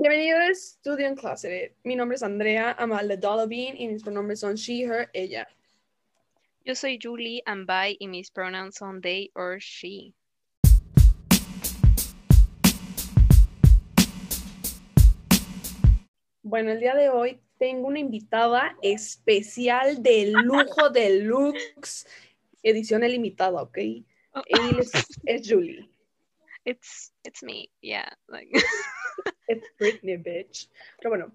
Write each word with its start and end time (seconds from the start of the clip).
Bienvenidos 0.00 0.40
a 0.40 0.54
Studio 0.54 1.12
Closet. 1.16 1.74
Mi 1.82 1.96
nombre 1.96 2.14
es 2.14 2.22
Andrea 2.22 2.70
Amal 2.78 3.08
de 3.08 3.16
Dollar 3.16 3.48
Bean 3.48 3.76
y 3.76 3.88
mis 3.88 4.04
pronombres 4.04 4.38
son 4.38 4.54
she, 4.54 4.84
her, 4.84 5.10
ella. 5.12 5.48
Yo 6.64 6.76
soy 6.76 7.00
Julie 7.02 7.42
Ambay 7.46 7.96
y 7.98 8.06
mis 8.06 8.30
pronouns 8.30 8.76
son 8.76 9.00
they 9.00 9.28
or 9.34 9.58
she. 9.58 10.14
Bueno, 16.42 16.70
el 16.70 16.78
día 16.78 16.94
de 16.94 17.08
hoy 17.08 17.40
tengo 17.58 17.88
una 17.88 17.98
invitada 17.98 18.76
especial 18.82 20.00
de 20.00 20.30
lujo 20.30 20.90
de 20.90 21.24
looks, 21.24 22.06
edición 22.62 23.02
ilimitada, 23.02 23.62
¿ok? 23.62 23.78
Oh. 24.34 24.42
Es, 24.78 24.92
es 25.24 25.50
Julie. 25.50 25.90
It's 26.64 27.12
it's 27.24 27.42
me, 27.42 27.70
yeah. 27.80 28.10
Like 28.28 28.52
It's 29.48 29.66
Britney, 29.78 30.16
bitch. 30.22 30.68
Pero 31.00 31.10
bueno, 31.10 31.32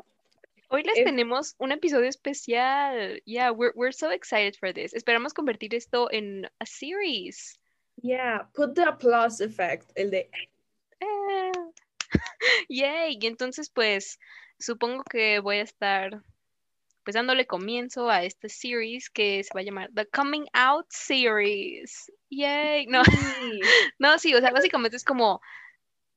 Hoy 0.70 0.82
les 0.84 0.98
Es- 0.98 1.06
tenemos 1.06 1.56
un 1.60 1.72
episodio 1.72 2.08
especial. 2.10 3.22
Yeah, 3.26 3.52
we're 3.52 3.74
we're 3.76 3.94
so 3.94 4.10
excited 4.12 4.56
for 4.60 4.74
this. 4.74 4.94
Esperamos 4.96 5.34
convertir 5.34 5.76
esto 5.76 6.10
en 6.12 6.50
a 6.60 6.66
series. 6.66 7.60
yeah, 8.02 8.50
put 8.56 8.74
the 8.74 8.84
applause 8.84 9.40
effect, 9.44 9.92
el 9.96 10.10
de 10.10 10.30
Eh. 11.00 11.52
Yay. 12.70 13.18
Y 13.22 13.28
entonces 13.28 13.70
pues 13.70 14.20
supongo 14.60 15.04
que 15.04 15.40
voy 15.40 15.58
a 15.58 15.62
estar 15.64 16.24
pues 17.04 17.16
dándole 17.16 17.46
comienzo 17.46 18.10
a 18.10 18.24
esta 18.24 18.48
series 18.50 19.10
que 19.10 19.44
se 19.44 19.50
va 19.54 19.60
a 19.60 19.64
llamar 19.64 19.90
The 19.94 20.08
Coming 20.08 20.46
Out 20.54 20.88
Series. 20.90 22.12
Yay. 22.32 22.88
No. 22.88 23.04
Sí. 23.06 23.12
No, 24.00 24.18
sí, 24.18 24.34
o 24.34 24.40
sea, 24.40 24.52
básicamente 24.52 24.98
es 24.98 25.04
como, 25.04 25.40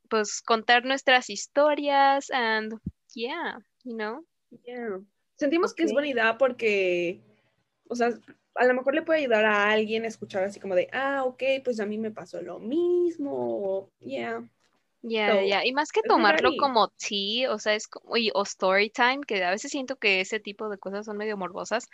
pues, 0.09 0.41
contar 0.41 0.85
nuestras 0.85 1.29
historias 1.29 2.29
and, 2.31 2.73
yeah, 3.13 3.57
you 3.83 3.95
know. 3.95 4.25
Yeah. 4.65 4.99
Sentimos 5.35 5.73
que 5.73 5.83
es 5.83 5.93
buena 5.93 6.07
idea 6.07 6.37
porque, 6.37 7.21
o 7.89 7.95
sea, 7.95 8.09
a 8.55 8.65
lo 8.65 8.73
mejor 8.73 8.95
le 8.95 9.03
puede 9.03 9.19
ayudar 9.19 9.45
a 9.45 9.69
alguien 9.71 10.03
a 10.03 10.07
escuchar 10.07 10.43
así 10.43 10.59
como 10.59 10.73
de, 10.75 10.87
ah, 10.91 11.23
ok, 11.25 11.43
pues 11.63 11.79
a 11.79 11.85
mí 11.85 11.97
me 11.97 12.11
pasó 12.11 12.41
lo 12.41 12.59
mismo, 12.59 13.31
o, 13.33 13.89
yeah. 14.03 14.43
Yeah, 15.03 15.35
So, 15.35 15.45
yeah. 15.47 15.65
Y 15.65 15.73
más 15.73 15.91
que 15.91 16.01
tomarlo 16.01 16.57
como 16.57 16.89
tea, 16.89 17.51
o 17.53 17.59
sea, 17.59 17.75
es 17.75 17.87
como, 17.87 18.17
y- 18.17 18.31
o 18.33 18.41
story 18.43 18.89
time, 18.89 19.21
que 19.25 19.43
a 19.43 19.51
veces 19.51 19.71
siento 19.71 19.95
que 19.97 20.21
ese 20.21 20.39
tipo 20.39 20.69
de 20.69 20.77
cosas 20.79 21.05
son 21.05 21.17
medio 21.17 21.37
morbosas, 21.37 21.87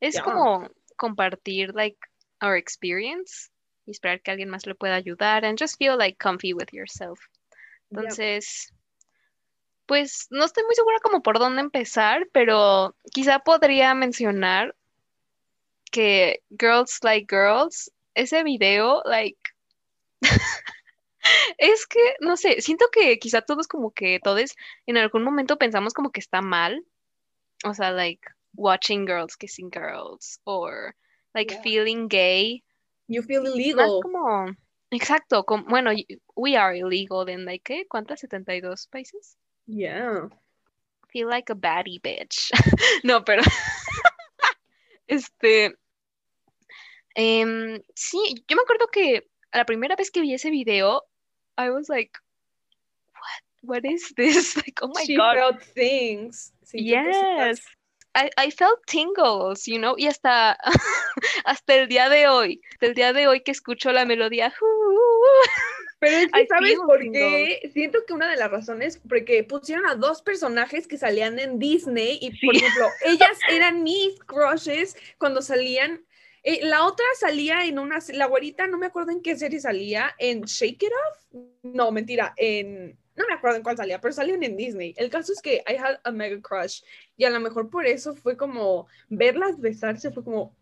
es 0.00 0.14
Yeah. 0.14 0.22
como 0.22 0.68
compartir, 0.96 1.74
like, 1.74 1.98
our 2.42 2.56
experience 2.56 3.50
y 3.86 3.92
esperar 3.92 4.20
que 4.20 4.30
alguien 4.30 4.50
más 4.50 4.66
le 4.66 4.74
pueda 4.74 4.94
ayudar 4.94 5.44
and 5.44 5.58
just 5.58 5.78
feel, 5.78 5.96
like, 5.96 6.18
comfy 6.22 6.52
with 6.52 6.68
yourself. 6.72 7.18
Entonces, 7.90 8.72
pues 9.86 10.28
no 10.30 10.44
estoy 10.44 10.64
muy 10.64 10.74
segura 10.74 10.98
como 11.02 11.22
por 11.22 11.38
dónde 11.38 11.60
empezar, 11.60 12.28
pero 12.32 12.94
quizá 13.12 13.40
podría 13.40 13.94
mencionar 13.94 14.76
que 15.90 16.42
Girls 16.50 17.00
Like 17.02 17.26
Girls, 17.28 17.90
ese 18.14 18.44
video, 18.44 19.02
like, 19.04 19.38
es 21.58 21.86
que, 21.86 21.98
no 22.20 22.36
sé, 22.36 22.60
siento 22.60 22.86
que 22.92 23.18
quizá 23.18 23.42
todos 23.42 23.66
como 23.66 23.90
que 23.90 24.20
todos 24.22 24.54
en 24.86 24.96
algún 24.96 25.24
momento 25.24 25.58
pensamos 25.58 25.92
como 25.92 26.10
que 26.12 26.20
está 26.20 26.40
mal, 26.40 26.84
o 27.64 27.74
sea, 27.74 27.90
like, 27.90 28.22
watching 28.54 29.06
girls 29.06 29.36
kissing 29.36 29.70
girls, 29.70 30.40
or 30.44 30.94
like 31.34 31.52
Yeah. 31.52 31.62
feeling 31.62 32.08
gay, 32.08 32.62
You 33.08 33.22
feel 33.22 33.42
más 33.42 33.54
illegal. 33.56 34.00
como, 34.02 34.56
exacto, 34.90 35.44
como, 35.44 35.64
bueno, 35.64 35.90
we 36.36 36.56
are 36.56 36.76
illegal 36.78 37.28
en, 37.28 37.44
like, 37.44 37.62
¿qué? 37.62 37.86
¿Cuántas? 37.88 38.22
¿72 38.22 38.88
países? 38.88 39.36
Yeah. 39.66 40.28
Feel 41.08 41.28
like 41.28 41.50
a 41.50 41.54
baddie 41.54 42.00
bitch. 42.00 42.50
No, 43.04 43.24
pero 43.24 43.42
este 45.08 45.74
em, 47.14 47.82
sí, 47.94 48.44
yo 48.48 48.56
me 48.56 48.62
acuerdo 48.62 48.88
que 48.88 49.28
la 49.52 49.64
primera 49.64 49.96
vez 49.96 50.10
que 50.10 50.20
vi 50.20 50.34
ese 50.34 50.50
video, 50.50 51.02
I 51.58 51.70
was 51.70 51.88
like, 51.88 52.12
what? 53.14 53.82
What 53.82 53.84
is 53.84 54.12
this? 54.16 54.56
Like, 54.56 54.78
oh 54.82 54.88
my 54.94 55.04
She 55.04 55.16
God. 55.16 55.34
felt 55.36 55.62
things. 55.62 56.52
Cositas. 56.62 56.80
Yes. 56.80 57.60
I, 58.14 58.30
I 58.36 58.50
felt 58.50 58.80
tingles, 58.86 59.66
you 59.66 59.78
know, 59.78 59.94
y 59.96 60.06
hasta, 60.08 60.56
hasta 61.44 61.74
el 61.74 61.88
día 61.88 62.08
de 62.08 62.28
hoy, 62.28 62.60
hasta 62.72 62.86
el 62.86 62.94
día 62.94 63.12
de 63.12 63.28
hoy 63.28 63.42
que 63.42 63.52
escucho 63.52 63.92
la 63.92 64.04
melodía, 64.04 64.52
Pero 66.00 66.16
es 66.18 66.30
que, 66.32 66.42
I 66.42 66.46
¿sabes 66.46 66.82
por 66.86 66.98
tingles. 66.98 67.60
qué? 67.62 67.70
Siento 67.72 68.00
que 68.06 68.12
una 68.14 68.30
de 68.30 68.36
las 68.36 68.50
razones, 68.50 69.00
porque 69.08 69.44
pusieron 69.44 69.86
a 69.86 69.94
dos 69.94 70.22
personajes 70.22 70.86
que 70.86 70.98
salían 70.98 71.38
en 71.38 71.58
Disney 71.58 72.18
y, 72.20 72.30
por 72.44 72.56
ejemplo, 72.56 72.86
ellas 73.04 73.38
eran 73.48 73.82
mis 73.82 74.18
crushes 74.24 74.96
cuando 75.18 75.42
salían. 75.42 76.04
eh, 76.42 76.60
la 76.64 76.86
otra 76.86 77.04
salía 77.18 77.64
en 77.64 77.78
una, 77.78 77.98
la 78.14 78.26
güerita, 78.26 78.66
no 78.66 78.78
me 78.78 78.86
acuerdo 78.86 79.12
en 79.12 79.22
qué 79.22 79.36
serie 79.36 79.60
salía, 79.60 80.14
en 80.18 80.42
Shake 80.42 80.82
It 80.84 80.92
Off. 81.10 81.42
No, 81.62 81.92
mentira, 81.92 82.32
en, 82.36 82.98
no 83.20 83.28
me 83.28 83.34
acuerdo 83.34 83.56
en 83.58 83.62
cuál 83.62 83.76
salía, 83.76 84.00
pero 84.00 84.12
salían 84.12 84.42
en 84.42 84.56
Disney. 84.56 84.94
El 84.96 85.10
caso 85.10 85.32
es 85.32 85.40
que 85.42 85.62
I 85.68 85.76
had 85.76 86.00
a 86.04 86.10
mega 86.10 86.40
crush 86.40 86.82
y 87.16 87.24
a 87.24 87.30
lo 87.30 87.40
mejor 87.40 87.70
por 87.70 87.86
eso 87.86 88.14
fue 88.14 88.36
como, 88.36 88.86
verlas 89.08 89.60
besarse 89.60 90.10
fue 90.10 90.24
como, 90.24 90.54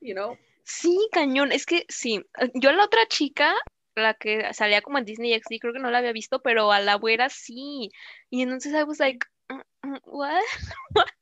you 0.00 0.14
know, 0.14 0.36
Sí, 0.64 1.08
cañón, 1.12 1.50
es 1.50 1.64
que 1.64 1.86
sí, 1.88 2.22
yo 2.52 2.68
a 2.68 2.72
la 2.74 2.84
otra 2.84 3.06
chica, 3.08 3.54
la 3.96 4.12
que 4.12 4.52
salía 4.52 4.82
como 4.82 4.98
en 4.98 5.06
Disney 5.06 5.32
XD, 5.32 5.60
creo 5.60 5.72
que 5.72 5.78
no 5.78 5.90
la 5.90 5.98
había 5.98 6.12
visto, 6.12 6.42
pero 6.42 6.70
a 6.72 6.78
la 6.80 6.96
güera 6.96 7.30
sí, 7.30 7.90
y 8.28 8.42
entonces 8.42 8.74
I 8.74 8.82
was 8.82 8.98
like, 8.98 9.26
"Mm, 9.48 9.88
mm, 9.88 9.98
what? 10.04 10.42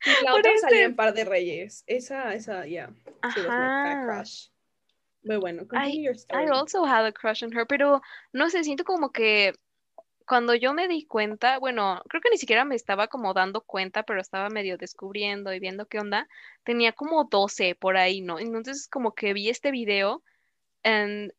y 0.05 0.25
la 0.25 0.35
otra 0.35 0.51
salía 0.57 0.83
en 0.83 0.97
Par 0.97 1.13
de 1.13 1.23
Reyes. 1.23 1.85
Esa, 1.87 2.33
esa, 2.33 2.65
yeah. 2.65 2.89
She 3.33 3.41
was 3.41 3.57
my 3.57 4.05
crush. 4.05 4.49
Muy 5.23 5.37
bueno, 5.37 5.65
continue 5.65 6.03
your 6.03 6.13
I 6.13 6.17
story. 6.17 6.49
also 6.49 6.83
had 6.83 7.05
a 7.05 7.13
crush 7.13 7.41
on 7.41 7.53
her, 7.53 7.65
pero 7.65 8.01
no 8.33 8.49
sé, 8.49 8.65
siento 8.65 8.83
como 8.83 9.11
que 9.13 9.53
cuando 10.27 10.55
yo 10.55 10.73
me 10.73 10.87
di 10.87 11.05
cuenta, 11.05 11.59
bueno, 11.59 12.01
creo 12.09 12.21
que 12.21 12.29
ni 12.29 12.37
siquiera 12.37 12.65
me 12.65 12.75
estaba 12.75 13.07
como 13.07 13.33
dando 13.33 13.61
cuenta, 13.61 14.03
pero 14.03 14.21
estaba 14.21 14.49
medio 14.49 14.77
descubriendo 14.77 15.53
y 15.53 15.59
viendo 15.59 15.87
qué 15.87 15.99
onda, 15.99 16.27
tenía 16.63 16.93
como 16.93 17.25
12 17.25 17.75
por 17.75 17.97
ahí, 17.97 18.21
¿no? 18.21 18.39
Entonces 18.39 18.87
como 18.89 19.15
que 19.15 19.33
vi 19.33 19.49
este 19.49 19.71
video 19.71 20.23
and 20.83 21.33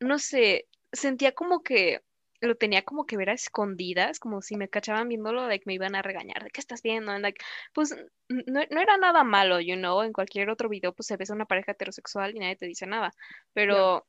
no 0.00 0.18
sé, 0.18 0.68
sentía 0.92 1.32
como 1.32 1.62
que 1.62 2.00
lo 2.40 2.56
tenía 2.56 2.82
como 2.84 3.06
que 3.06 3.16
ver 3.16 3.30
a 3.30 3.34
escondidas, 3.34 4.18
como 4.20 4.42
si 4.42 4.56
me 4.56 4.68
cachaban 4.68 5.08
viéndolo, 5.08 5.48
like 5.48 5.64
me 5.66 5.74
iban 5.74 5.94
a 5.94 6.02
regañar, 6.02 6.44
¿de 6.44 6.50
qué 6.50 6.60
estás 6.60 6.82
viendo? 6.82 7.12
And, 7.12 7.22
like, 7.22 7.42
pues 7.72 7.96
no, 8.28 8.60
no 8.70 8.80
era 8.80 8.98
nada 8.98 9.24
malo, 9.24 9.60
you 9.60 9.76
know, 9.76 10.02
en 10.02 10.12
cualquier 10.12 10.50
otro 10.50 10.68
video 10.68 10.92
pues 10.94 11.06
se 11.06 11.16
ves 11.16 11.30
a 11.30 11.34
una 11.34 11.46
pareja 11.46 11.72
heterosexual 11.72 12.34
y 12.36 12.40
nadie 12.40 12.56
te 12.56 12.66
dice 12.66 12.86
nada, 12.86 13.12
pero 13.54 14.06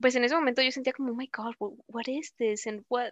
pues 0.00 0.14
en 0.16 0.24
ese 0.24 0.34
momento 0.34 0.62
yo 0.62 0.70
sentía 0.72 0.92
como, 0.92 1.12
oh 1.12 1.16
my 1.16 1.30
God, 1.34 1.54
wh- 1.58 1.82
what 1.88 2.06
is 2.08 2.34
this? 2.36 2.66
And 2.66 2.84
what, 2.88 3.10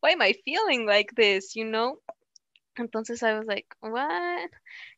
why 0.00 0.12
am 0.12 0.22
I 0.22 0.34
feeling 0.44 0.86
like 0.86 1.14
this, 1.14 1.54
you 1.54 1.64
know? 1.64 2.00
Entonces 2.76 3.22
I 3.22 3.34
was 3.34 3.46
like, 3.46 3.66
what? 3.80 4.50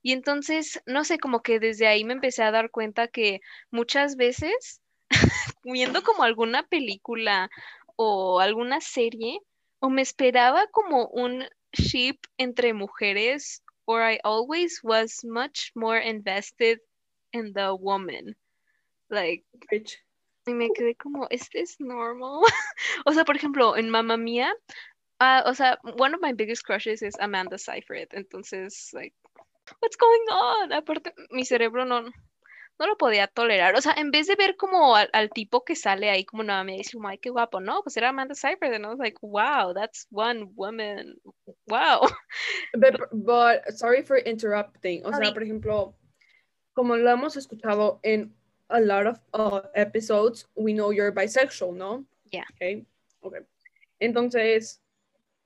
Y 0.03 0.13
entonces, 0.13 0.81
no 0.87 1.05
sé, 1.05 1.19
como 1.19 1.41
que 1.41 1.59
desde 1.59 1.87
ahí 1.87 2.05
me 2.05 2.13
empecé 2.13 2.43
a 2.43 2.51
dar 2.51 2.71
cuenta 2.71 3.09
que 3.09 3.41
muchas 3.71 4.17
veces 4.17 4.81
viendo 5.65 6.03
como 6.03 6.23
alguna 6.23 6.63
película 6.65 7.51
o 7.97 8.41
alguna 8.41 8.81
serie, 8.81 9.41
o 9.81 9.89
me 9.89 10.03
esperaba 10.03 10.67
como 10.69 11.09
un 11.09 11.45
ship 11.73 12.19
entre 12.39 12.75
mujeres, 12.75 13.63
or 13.87 14.03
I 14.03 14.21
always 14.25 14.81
was 14.83 15.25
much 15.25 15.73
more 15.75 15.99
invested 15.99 16.81
in 17.33 17.53
the 17.53 17.75
woman. 17.75 18.37
Like, 19.09 19.45
Bitch. 19.71 19.99
y 20.47 20.55
me 20.55 20.71
quedé 20.71 20.97
como, 20.97 21.27
¿is 21.31 21.49
this 21.51 21.81
normal? 21.81 22.43
O 23.07 23.13
sea, 23.13 23.25
por 23.25 23.37
ejemplo, 23.37 23.77
en 23.77 23.91
Mamma 23.91 24.17
Mía, 24.17 24.55
ah, 25.21 25.43
o 25.47 25.55
sea, 25.55 25.79
one 25.97 26.15
of 26.15 26.21
my 26.21 26.33
biggest 26.33 26.65
crushes 26.65 27.03
is 27.03 27.15
Amanda 27.21 27.59
Seyfried. 27.59 28.09
Entonces, 28.13 28.93
like, 28.93 29.15
what's 29.81 29.97
going 29.97 30.27
on? 30.31 30.73
Aparte, 30.73 31.13
mi 31.31 31.45
cerebro 31.45 31.85
no, 31.85 32.01
no 32.03 32.87
lo 32.87 32.97
podía 32.97 33.29
tolerar. 33.29 33.77
O 33.77 33.81
sea, 33.81 33.95
en 33.97 34.11
vez 34.11 34.27
de 34.27 34.35
ver 34.37 34.57
como 34.57 34.97
al, 34.97 35.11
al 35.13 35.31
tipo 35.31 35.65
que 35.65 35.77
sale 35.77 36.11
ahí 36.11 36.25
como 36.25 36.43
Mamma 36.43 36.65
Mía, 36.65 36.79
dice, 36.79 36.97
ay, 37.05 37.19
qué 37.19 37.31
guapo, 37.31 37.61
¿no? 37.61 37.83
Pues 37.83 37.97
era 37.97 38.09
Amanda 38.09 38.35
Seyfried. 38.35 38.73
And 38.73 38.87
I 38.87 38.89
was 38.89 38.99
like, 38.99 39.19
wow, 39.21 39.73
that's 39.75 40.07
one 40.11 40.51
woman. 40.57 41.17
Wow. 41.69 42.09
But, 42.75 43.01
but 43.13 43.77
sorry 43.77 44.03
for 44.03 44.17
interrupting. 44.17 45.05
O 45.05 45.13
sea, 45.13 45.33
por 45.33 45.43
ejemplo, 45.43 45.95
como 46.73 46.97
lo 46.97 47.11
hemos 47.11 47.37
escuchado 47.37 48.01
en 48.03 48.33
a 48.71 48.81
lot 48.81 49.07
of 49.07 49.21
uh, 49.35 49.61
episodes, 49.75 50.47
we 50.55 50.73
know 50.73 50.91
you're 50.93 51.13
bisexual, 51.13 51.75
¿no? 51.75 52.05
Yeah. 52.31 52.45
Okay. 52.55 52.87
Okay. 53.23 53.41
Entonces, 54.01 54.81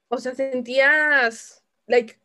o 0.08 0.18
sea, 0.18 0.34
sentías, 0.34 1.64
like, 1.86 2.18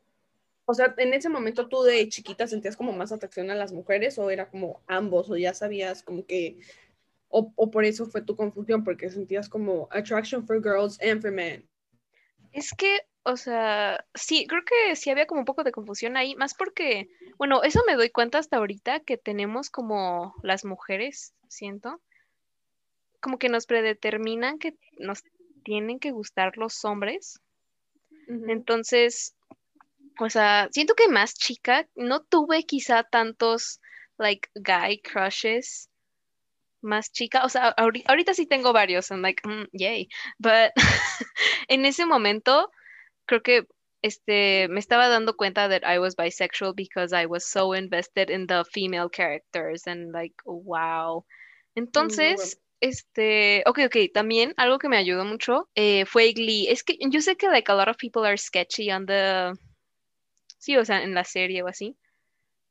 o 0.66 0.74
sea, 0.74 0.94
en 0.98 1.14
ese 1.14 1.30
momento 1.30 1.68
tú 1.68 1.81
de 1.84 2.08
chiquita 2.10 2.48
sentías 2.48 2.78
como 2.78 2.92
más 2.92 3.12
atracción 3.12 3.50
a 3.50 3.56
las 3.56 3.72
mujeres 3.72 4.18
o 4.18 4.30
era 4.30 4.50
como 4.50 4.81
ambos 4.88 5.30
o 5.30 5.38
ya 5.38 5.54
sabías 5.54 6.04
como 6.04 6.26
que, 6.26 6.60
o, 7.30 7.52
o 7.56 7.72
por 7.72 7.86
eso 7.86 8.06
fue 8.06 8.22
tu 8.22 8.36
confusión, 8.36 8.84
porque 8.84 9.10
sentías 9.10 9.50
como 9.50 9.88
attraction 9.92 10.46
for 10.46 10.62
girls 10.62 11.00
and 11.02 11.22
for 11.22 11.31
men. 11.31 11.68
Es 12.52 12.72
que 12.74 13.00
o 13.24 13.38
sea, 13.38 14.06
sí, 14.16 14.48
creo 14.48 14.64
que 14.66 14.96
sí 14.96 15.10
había 15.10 15.28
como 15.28 15.42
un 15.42 15.46
poco 15.46 15.64
de 15.64 15.72
confusión 15.72 16.18
ahí, 16.18 16.36
más 16.36 16.54
porque, 16.56 17.10
bueno, 17.38 17.64
eso 17.64 17.81
me 17.86 17.96
doy 17.96 18.10
cuenta 18.10 18.40
hasta 18.40 18.58
ahorita 18.58 19.02
que 19.02 19.18
tenemos 19.18 19.70
como 19.70 20.34
las 20.42 20.66
mujeres, 20.66 21.36
siento, 21.48 22.02
como 23.22 23.38
que 23.38 23.50
nos 23.50 23.66
predeterminan 23.66 24.58
que 24.58 24.76
nos 24.98 25.24
tienen 25.64 26.00
que 26.00 26.12
gustar 26.12 26.58
los 26.58 26.84
hombres. 26.86 27.40
Entonces, 28.30 29.36
o 30.20 30.30
sea, 30.30 30.68
siento 30.72 30.94
que 30.94 31.08
más 31.08 31.34
chica, 31.34 31.88
no 31.96 32.22
tuve 32.22 32.64
quizá 32.64 33.04
tantos, 33.04 33.81
like, 34.18 34.50
guy 34.54 35.02
crushes 35.02 35.90
más 36.81 37.12
chica, 37.12 37.44
o 37.44 37.50
sea, 37.50 37.70
ahorita, 37.70 38.34
sí 38.34 38.46
tengo 38.46 38.72
varios, 38.72 39.10
I'm 39.10 39.22
like, 39.22 39.42
mm, 39.48 39.68
yay, 39.74 40.08
but 40.38 40.72
en 41.68 41.86
ese 41.86 42.06
momento 42.06 42.72
creo 43.26 43.42
que 43.42 43.68
este, 44.02 44.68
me 44.70 44.80
estaba 44.80 45.10
dando 45.10 45.36
cuenta 45.36 45.68
that 45.68 45.84
I 45.84 46.00
was 46.00 46.16
bisexual 46.16 46.74
because 46.76 47.12
I 47.14 47.26
was 47.26 47.46
so 47.46 47.74
invested 47.74 48.30
in 48.30 48.48
the 48.48 48.64
female 48.64 49.10
characters 49.10 49.88
and 49.88 50.14
like, 50.14 50.36
wow. 50.46 51.26
Entonces, 51.76 52.58
este, 52.81 53.64
ok, 53.66 53.80
ok, 53.88 53.98
también 54.14 54.54
algo 54.58 54.80
que 54.80 54.90
me 54.90 54.98
ayudó 54.98 55.26
mucho 55.26 55.70
eh, 55.76 56.06
fue 56.06 56.31
Glee. 56.34 56.68
Es 56.70 56.84
que 56.84 56.98
yo 57.00 57.22
sé 57.22 57.36
que 57.36 57.48
like 57.48 57.72
a 57.72 57.76
lot 57.76 57.90
of 57.90 57.98
people 57.98 58.26
are 58.26 58.38
sketchy 58.38 58.92
on 58.92 59.06
the, 59.06 59.54
sí, 60.58 60.78
o 60.78 60.86
sea, 60.86 61.04
en 61.04 61.14
la 61.14 61.24
serie 61.24 61.64
o 61.64 61.68
así. 61.68 61.98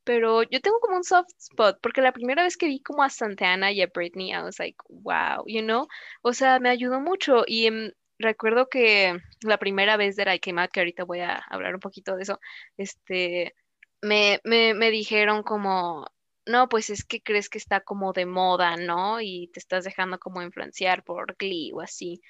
Pero 0.04 0.42
yo 0.44 0.60
tengo 0.60 0.80
como 0.80 0.96
un 0.96 1.04
soft 1.04 1.28
spot, 1.38 1.78
porque 1.82 2.00
la 2.00 2.12
primera 2.12 2.42
vez 2.42 2.56
que 2.56 2.66
vi 2.66 2.80
como 2.80 3.02
a 3.02 3.10
Santana 3.10 3.72
y 3.72 3.82
a 3.82 3.88
Britney, 3.92 4.32
I 4.32 4.42
was 4.42 4.58
like, 4.58 4.76
wow, 4.88 5.44
you 5.46 5.62
know, 5.62 5.86
o 6.22 6.32
sea, 6.32 6.60
me 6.60 6.70
ayudó 6.70 7.00
mucho. 7.00 7.44
Y 7.46 7.66
em, 7.66 7.92
recuerdo 8.18 8.68
que 8.68 9.18
la 9.42 9.58
primera 9.58 9.96
vez 9.96 10.16
de 10.16 10.22
I 10.34 10.40
Came 10.40 10.62
Out, 10.62 10.70
que 10.72 10.80
ahorita 10.80 11.04
voy 11.04 11.20
a 11.20 11.36
hablar 11.50 11.74
un 11.74 11.80
poquito 11.80 12.16
de 12.16 12.22
eso, 12.22 12.40
este, 12.78 13.54
me, 14.02 14.40
me, 14.44 14.74
me 14.74 14.90
dijeron 14.90 15.42
como, 15.42 16.06
no, 16.48 16.68
pues 16.68 16.90
es 16.90 17.04
que 17.04 17.22
crees 17.22 17.48
que 17.48 17.58
está 17.58 17.80
como 17.80 18.12
de 18.12 18.26
moda, 18.26 18.76
¿no? 18.76 19.20
Y 19.20 19.50
te 19.52 19.60
estás 19.60 19.84
dejando 19.84 20.18
como 20.18 20.42
influenciar 20.42 21.04
por 21.04 21.36
Glee 21.36 21.72
o 21.74 21.80
así. 21.80 22.20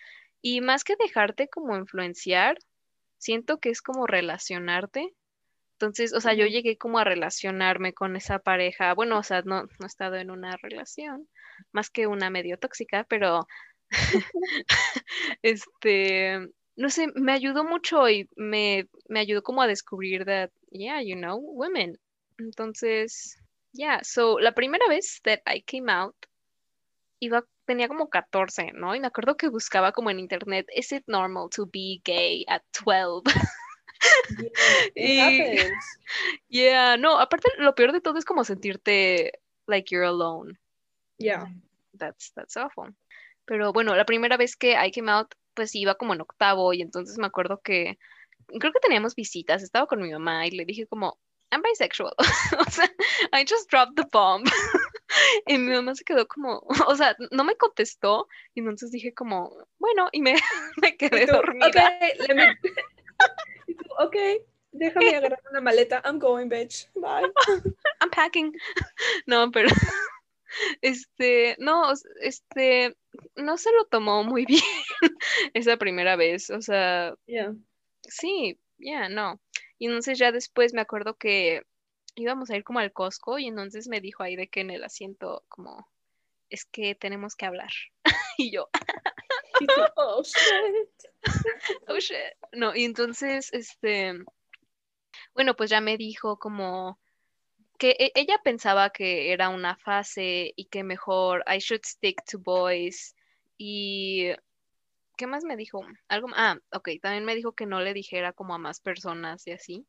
Y 0.43 0.61
más 0.61 0.85
que 0.85 0.97
dejarte 0.97 1.49
como 1.49 1.77
influenciar, 1.77 2.59
siento 3.19 3.59
que 3.59 3.71
es 3.71 3.83
como 3.83 4.07
relacionarte. 4.07 5.15
Entonces, 5.75 6.13
o 6.13 6.21
sea, 6.21 6.35
yo 6.35 6.47
llegué 6.47 6.77
como 6.77 6.99
a 6.99 7.05
relacionarme 7.05 7.95
con 7.95 8.17
esa 8.17 8.41
pareja. 8.41 8.95
Bueno, 8.95 9.19
o 9.19 9.23
sea, 9.23 9.43
no, 9.43 9.63
no 9.65 9.85
he 9.85 9.87
estado 9.87 10.17
en 10.17 10.31
una 10.31 10.57
relación, 10.57 11.29
más 11.73 11.91
que 11.91 12.07
una 12.07 12.31
medio 12.31 12.59
tóxica, 12.59 13.05
pero 13.09 13.47
este, 15.43 16.49
no 16.77 16.91
sé, 16.91 17.09
me 17.15 17.33
ayudó 17.33 17.65
mucho 17.65 18.09
y 18.09 18.29
me, 18.37 18.89
me 19.09 19.21
ayudó 19.21 19.43
como 19.43 19.63
a 19.63 19.67
descubrir 19.69 20.25
that, 20.25 20.51
yeah, 20.71 21.03
you 21.03 21.17
know, 21.17 21.37
women. 21.39 21.99
Entonces, 22.39 23.39
yeah, 23.79 24.01
so 24.03 24.39
la 24.41 24.53
primera 24.53 24.89
vez 24.89 25.21
that 25.23 25.41
I 25.47 25.63
came 25.63 25.89
out, 25.89 26.17
iba, 27.21 27.45
tenía 27.65 27.87
como 27.87 28.11
14, 28.11 28.73
¿no? 28.75 28.95
Y 28.95 29.01
me 29.01 29.07
acuerdo 29.07 29.37
que 29.37 29.49
buscaba 29.49 29.93
como 29.93 30.11
en 30.11 30.19
internet, 30.19 30.67
is 30.75 30.91
it 30.91 31.05
normal 31.07 31.49
to 31.51 31.65
be 31.67 32.01
gay 32.05 32.45
at 32.49 32.63
12? 32.73 33.23
Yeah, 34.95 35.31
yeah, 36.49 36.97
no, 36.97 37.19
aparte 37.19 37.49
lo 37.59 37.75
peor 37.75 37.93
de 37.93 38.01
todo 38.01 38.19
es 38.19 38.25
como 38.25 38.45
sentirte 38.45 39.33
like 39.67 39.93
you're 39.93 40.07
alone. 40.07 40.59
Yeah. 41.19 41.47
That's, 41.95 42.33
that's 42.35 42.57
awful. 42.57 42.95
Pero 43.45 43.73
bueno, 43.73 43.95
la 43.97 44.05
primera 44.05 44.37
vez 44.37 44.57
que 44.57 44.77
I 44.77 44.91
came 44.91 45.11
out, 45.11 45.35
pues 45.55 45.75
iba 45.75 45.95
como 45.97 46.15
en 46.15 46.21
octavo 46.21 46.73
y 46.73 46.83
entonces 46.83 47.19
me 47.19 47.27
acuerdo 47.27 47.61
que 47.61 47.99
creo 48.59 48.73
que 48.73 48.81
teníamos 48.81 49.15
visitas, 49.15 49.63
estaba 49.63 49.87
con 49.87 50.01
mi 50.01 50.11
mamá 50.11 50.47
y 50.47 50.51
le 50.53 50.65
dije 50.65 50.87
como, 50.87 51.19
I'm 51.51 51.63
bisexual. 51.63 52.13
o 52.67 52.71
sea, 52.71 52.89
I 53.33 53.45
just 53.45 53.71
dropped 53.71 53.97
the 53.97 54.07
bomb. 54.13 54.45
y 55.47 55.59
mi 55.59 55.73
mamá 55.73 55.95
se 55.95 56.05
quedó 56.05 56.27
como, 56.27 56.63
o 56.87 56.97
sea, 56.97 57.17
no 57.31 57.45
me 57.45 57.57
contestó 57.57 58.29
y 58.55 58.61
entonces 58.61 58.91
dije 58.91 59.15
como, 59.15 59.57
bueno, 59.79 60.09
y 60.13 60.21
me, 60.21 60.35
me 60.83 60.97
quedé 60.97 61.27
dormida. 61.27 61.69
Okay, 61.69 62.35
me... 62.35 62.57
ok, 63.99 64.17
déjame 64.73 65.17
agarrar 65.17 65.43
una 65.51 65.61
maleta. 65.61 66.03
I'm 66.05 66.19
going, 66.19 66.49
bitch. 66.49 66.89
Bye. 66.95 67.31
I'm 68.01 68.11
packing. 68.11 68.53
No, 69.27 69.51
pero 69.51 69.69
este, 70.83 71.57
no, 71.59 71.93
este, 72.21 72.97
no 73.37 73.57
se 73.57 73.73
lo 73.73 73.85
tomó 73.87 74.25
muy 74.25 74.45
bien 74.45 74.63
esa 75.55 75.77
primera 75.77 76.17
vez, 76.17 76.51
o 76.51 76.61
sea, 76.61 77.15
sí, 78.03 78.59
ya, 78.79 79.09
no. 79.09 79.41
Y 79.79 79.87
entonces 79.87 80.19
ya 80.19 80.33
después 80.33 80.75
me 80.75 80.81
acuerdo 80.81 81.17
que 81.17 81.63
íbamos 82.15 82.51
a 82.51 82.57
ir 82.57 82.65
como 82.65 82.81
al 82.81 82.93
Costco 82.93 83.39
y 83.39 83.47
entonces 83.47 83.89
me 83.89 84.01
dijo 84.01 84.23
ahí 84.23 84.37
de 84.37 84.49
que 84.49 84.61
en 84.61 84.71
el 84.71 84.85
asiento 84.85 85.45
como, 85.49 85.89
es 86.51 86.65
que 86.65 86.95
tenemos 86.95 87.37
que 87.37 87.47
hablar. 87.47 87.71
y 88.39 88.51
yo, 88.51 88.69
oh, 89.97 90.23
shit. 90.23 91.23
oh, 91.89 91.99
shit. 91.99 92.35
No, 92.53 92.75
y 92.75 92.85
entonces, 92.85 93.53
este, 93.53 94.15
bueno, 95.35 95.55
pues 95.55 95.71
ya 95.71 95.81
me 95.81 95.97
dijo 95.97 96.39
como 96.39 96.99
que 97.79 97.91
e, 97.99 98.13
ella 98.15 98.41
pensaba 98.43 98.91
que 98.91 99.33
era 99.33 99.49
una 99.49 99.77
fase 99.77 100.53
y 100.57 100.67
que 100.67 100.83
mejor 100.83 101.45
I 101.47 101.59
should 101.59 101.85
stick 101.85 102.25
to 102.31 102.39
boys 102.39 103.15
y 103.57 104.33
¿qué 105.19 105.27
más 105.27 105.45
me 105.45 105.57
dijo? 105.57 105.83
Algo, 106.09 106.29
ah, 106.35 106.59
ok, 106.73 106.91
también 107.03 107.27
me 107.27 107.35
dijo 107.35 107.53
que 107.53 107.67
no 107.67 107.81
le 107.81 107.93
dijera 107.93 108.33
como 108.33 108.55
a 108.55 108.59
más 108.59 108.81
personas 108.81 109.47
y 109.47 109.51
así. 109.51 109.87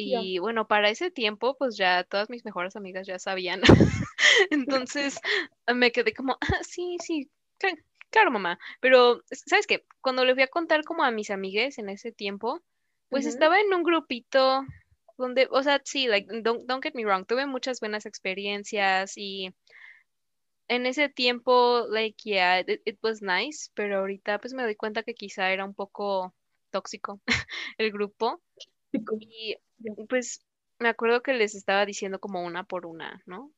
Y 0.00 0.38
bueno, 0.38 0.68
para 0.68 0.90
ese 0.90 1.10
tiempo, 1.10 1.56
pues 1.58 1.76
ya 1.76 2.04
todas 2.04 2.30
mis 2.30 2.44
mejores 2.44 2.76
amigas 2.76 3.04
ya 3.04 3.18
sabían. 3.18 3.62
Entonces 4.50 5.18
me 5.74 5.90
quedé 5.90 6.12
como, 6.14 6.34
ah, 6.40 6.60
sí, 6.62 6.98
sí, 7.02 7.28
claro, 8.10 8.30
mamá. 8.30 8.60
Pero, 8.80 9.22
¿sabes 9.32 9.66
qué? 9.66 9.84
Cuando 10.00 10.24
le 10.24 10.34
fui 10.34 10.44
a 10.44 10.48
contar 10.48 10.84
como 10.84 11.02
a 11.02 11.10
mis 11.10 11.30
amigues 11.30 11.78
en 11.78 11.88
ese 11.88 12.12
tiempo, 12.12 12.62
pues 13.08 13.26
estaba 13.26 13.58
en 13.58 13.74
un 13.74 13.82
grupito 13.82 14.64
donde, 15.16 15.48
o 15.50 15.64
sea, 15.64 15.80
sí, 15.84 16.06
like, 16.06 16.28
don't, 16.42 16.64
don't 16.66 16.84
get 16.84 16.94
me 16.94 17.04
wrong, 17.04 17.26
tuve 17.26 17.46
muchas 17.46 17.80
buenas 17.80 18.06
experiencias 18.06 19.14
y 19.16 19.52
en 20.68 20.86
ese 20.86 21.08
tiempo, 21.08 21.86
like, 21.88 22.22
yeah, 22.22 22.60
it, 22.60 22.98
was 23.02 23.22
nice, 23.22 23.70
pero 23.74 24.00
ahorita 24.00 24.38
pues 24.38 24.52
me 24.52 24.62
doy 24.62 24.76
cuenta 24.76 25.02
que 25.02 25.14
quizá 25.14 25.50
era 25.50 25.64
un 25.64 25.74
poco 25.74 26.34
tóxico 26.70 27.20
el 27.78 27.90
grupo. 27.90 28.42
Y 28.92 29.56
pues 30.08 30.44
me 30.78 30.88
acuerdo 30.88 31.22
que 31.22 31.32
les 31.32 31.54
estaba 31.54 31.84
diciendo 31.86 32.20
como 32.20 32.44
una 32.44 32.64
por 32.64 32.86
una, 32.86 33.22
¿no? 33.26 33.50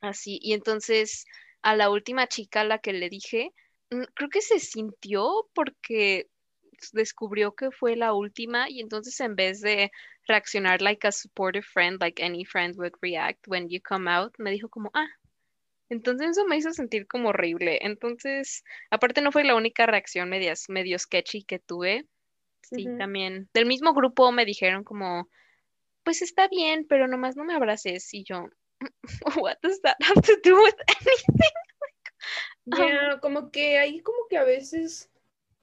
Así, 0.00 0.38
y 0.42 0.52
entonces 0.52 1.24
a 1.62 1.74
la 1.74 1.90
última 1.90 2.26
chica 2.28 2.60
a 2.60 2.64
la 2.64 2.78
que 2.78 2.92
le 2.92 3.08
dije, 3.08 3.52
mm, 3.90 4.04
creo 4.14 4.28
que 4.28 4.40
se 4.40 4.60
sintió 4.60 5.48
porque 5.54 6.28
descubrió 6.92 7.54
que 7.54 7.70
fue 7.72 7.96
la 7.96 8.12
última 8.12 8.70
y 8.70 8.80
entonces 8.80 9.18
en 9.20 9.34
vez 9.34 9.60
de 9.60 9.90
reaccionar 10.28 10.80
like 10.80 11.06
a 11.06 11.12
supportive 11.12 11.64
friend, 11.64 12.00
like 12.00 12.22
any 12.22 12.44
friend 12.44 12.76
would 12.76 12.94
react 13.00 13.48
when 13.48 13.68
you 13.68 13.80
come 13.80 14.08
out, 14.08 14.32
me 14.38 14.50
dijo 14.52 14.68
como, 14.68 14.90
ah, 14.94 15.08
entonces 15.88 16.30
eso 16.30 16.46
me 16.46 16.56
hizo 16.56 16.72
sentir 16.72 17.06
como 17.06 17.30
horrible. 17.30 17.78
Entonces, 17.82 18.64
aparte 18.90 19.20
no 19.20 19.32
fue 19.32 19.44
la 19.44 19.54
única 19.54 19.86
reacción 19.86 20.28
medias, 20.28 20.66
medio 20.68 20.98
sketchy 20.98 21.42
que 21.44 21.58
tuve. 21.58 22.06
Sí, 22.62 22.86
también. 22.98 23.48
Del 23.54 23.66
mismo 23.66 23.94
grupo 23.94 24.30
me 24.30 24.44
dijeron 24.44 24.84
como, 24.84 25.28
pues 26.02 26.22
está 26.22 26.48
bien, 26.48 26.86
pero 26.88 27.08
nomás 27.08 27.36
no 27.36 27.44
me 27.44 27.54
abraces. 27.54 28.12
Y 28.12 28.24
yo, 28.24 28.48
what 29.42 29.56
does 29.62 29.80
that 29.82 29.96
have 30.00 30.20
to 30.22 30.36
do 30.44 30.56
with 30.56 30.76
anything? 31.00 31.48
Yeah, 32.76 33.18
como 33.22 33.50
que 33.50 33.78
ahí 33.78 34.00
como 34.00 34.18
que 34.28 34.36
a 34.36 34.44
veces 34.44 35.10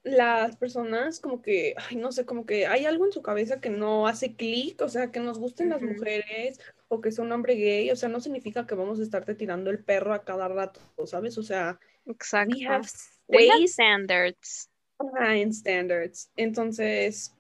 las 0.06 0.56
personas 0.56 1.20
como 1.20 1.42
que, 1.42 1.74
ay, 1.90 1.98
no 1.98 2.12
sé, 2.12 2.26
como 2.26 2.46
que 2.46 2.68
hay 2.68 2.86
algo 2.86 3.06
en 3.06 3.12
su 3.12 3.24
cabeza 3.24 3.60
que 3.60 3.72
no 3.72 4.08
hace 4.08 4.36
clic, 4.36 4.80
o 4.82 4.88
sea, 4.88 5.12
que 5.12 5.20
nos 5.20 5.40
gusten 5.40 5.70
las 5.70 5.82
mujeres 5.82 6.60
o 6.88 7.02
que 7.02 7.12
sea 7.12 7.26
un 7.26 7.32
hombre 7.32 7.56
gay, 7.56 7.90
o 7.90 7.96
sea, 7.96 8.08
no 8.08 8.20
significa 8.20 8.68
que 8.68 8.76
vamos 8.76 9.00
a 9.00 9.04
estarte 9.04 9.34
tirando 9.34 9.72
el 9.72 9.84
perro 9.84 10.14
a 10.14 10.24
cada 10.24 10.48
rato, 10.48 10.80
¿sabes? 11.06 11.40
O 11.40 11.44
sea, 11.44 11.80
Exacto. 12.06 12.56
we 12.56 12.66
have, 12.68 12.88
we 13.28 13.68
standards. 13.68 14.70
and 15.00 15.54
standards. 15.54 16.30
Entonces, 16.38 17.34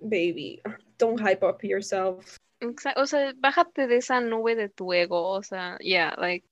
baby, 0.00 0.62
don't 0.98 1.20
hype 1.20 1.44
up 1.44 1.60
yourself. 1.64 2.38
O 2.96 3.06
sea, 3.06 3.34
bájate 3.36 3.88
de 3.88 3.96
esa 3.96 4.20
nube 4.20 4.54
de 4.54 4.68
tu 4.68 4.92
ego, 4.92 5.30
o 5.30 5.42
sea, 5.42 5.76
yeah, 5.80 6.14
like, 6.18 6.44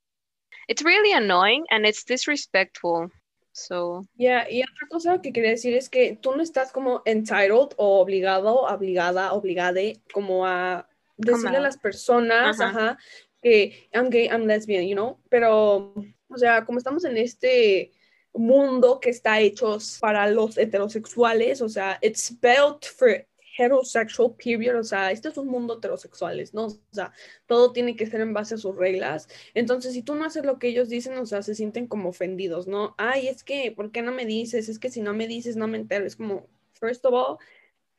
it's 0.67 0.83
really 0.83 1.13
annoying 1.13 1.65
and 1.71 1.87
it's 1.87 2.05
disrespectful. 2.05 3.13
So. 3.61 4.07
Yeah, 4.17 4.51
y 4.51 4.63
otra 4.63 4.89
cosa 4.89 5.21
que 5.21 5.33
quería 5.33 5.51
decir 5.51 5.75
es 5.75 5.89
que 5.89 6.17
tú 6.21 6.35
no 6.35 6.43
estás 6.43 6.73
como 6.73 7.03
entitled 7.05 7.75
o 7.77 8.01
obligado, 8.01 8.63
obligada, 8.63 9.33
obligade, 9.33 10.01
como 10.13 10.47
a 10.47 10.89
decirle 11.17 11.59
a 11.59 11.61
las 11.61 11.77
personas, 11.77 12.61
ajá. 12.61 12.97
que 13.43 13.89
I'm 13.93 14.09
gay, 14.09 14.29
I'm 14.29 14.47
lesbian, 14.47 14.87
you 14.87 14.95
know, 14.95 15.19
pero, 15.29 15.93
o 16.29 16.37
sea, 16.37 16.65
como 16.65 16.79
estamos 16.79 17.05
en 17.05 17.19
este 17.19 17.93
mundo 18.33 19.01
que 19.01 19.11
está 19.11 19.41
hecho 19.41 19.79
para 20.01 20.27
los 20.31 20.57
heterosexuales, 20.57 21.61
o 21.61 21.69
sea, 21.69 21.99
it's 22.01 22.31
built 22.41 22.87
for 22.87 23.27
heterosexual 23.61 24.35
period, 24.43 24.79
o 24.79 24.85
sea, 24.85 25.11
este 25.11 25.29
es 25.29 25.37
un 25.37 25.49
mundo 25.49 25.79
heterosexuales, 25.79 26.55
¿no? 26.55 26.67
O 26.67 26.79
sea, 26.91 27.13
todo 27.47 27.73
tiene 27.73 27.97
que 27.97 28.07
ser 28.07 28.21
en 28.21 28.33
base 28.33 28.55
a 28.55 28.59
sus 28.59 28.75
reglas. 28.77 29.29
Entonces, 29.55 29.93
si 29.93 30.03
tú 30.03 30.15
no 30.15 30.25
haces 30.25 30.45
lo 30.45 30.59
que 30.59 30.69
ellos 30.69 30.89
dicen, 30.89 31.19
o 31.19 31.27
sea, 31.27 31.43
se 31.43 31.55
sienten 31.55 31.87
como 31.87 32.09
ofendidos, 32.09 32.67
¿no? 32.67 32.95
Ay, 32.99 33.29
es 33.29 33.45
que, 33.45 33.73
¿por 33.73 33.93
qué 33.93 34.03
no 34.03 34.13
me 34.13 34.27
dices? 34.27 34.69
Es 34.69 34.79
que 34.79 34.91
si 34.91 35.01
no 35.01 35.13
me 35.13 35.27
dices, 35.27 35.57
no 35.57 35.69
me 35.69 35.79
entero. 35.79 36.07
Es 36.07 36.17
como, 36.17 36.47
first 36.73 37.05
of 37.05 37.13
all, 37.13 37.39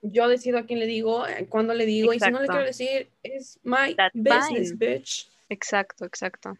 yo 0.01 0.27
decido 0.27 0.57
a 0.57 0.65
quién 0.65 0.79
le 0.79 0.87
digo, 0.87 1.27
eh, 1.27 1.45
cuándo 1.47 1.73
le 1.73 1.85
digo, 1.85 2.11
y 2.13 2.19
si 2.19 2.31
no 2.31 2.41
le 2.41 2.47
quiero 2.47 2.65
decir, 2.65 3.09
es 3.23 3.59
my 3.63 3.95
business, 4.13 4.77
bitch. 4.77 5.29
Exacto, 5.49 6.05
exacto. 6.05 6.57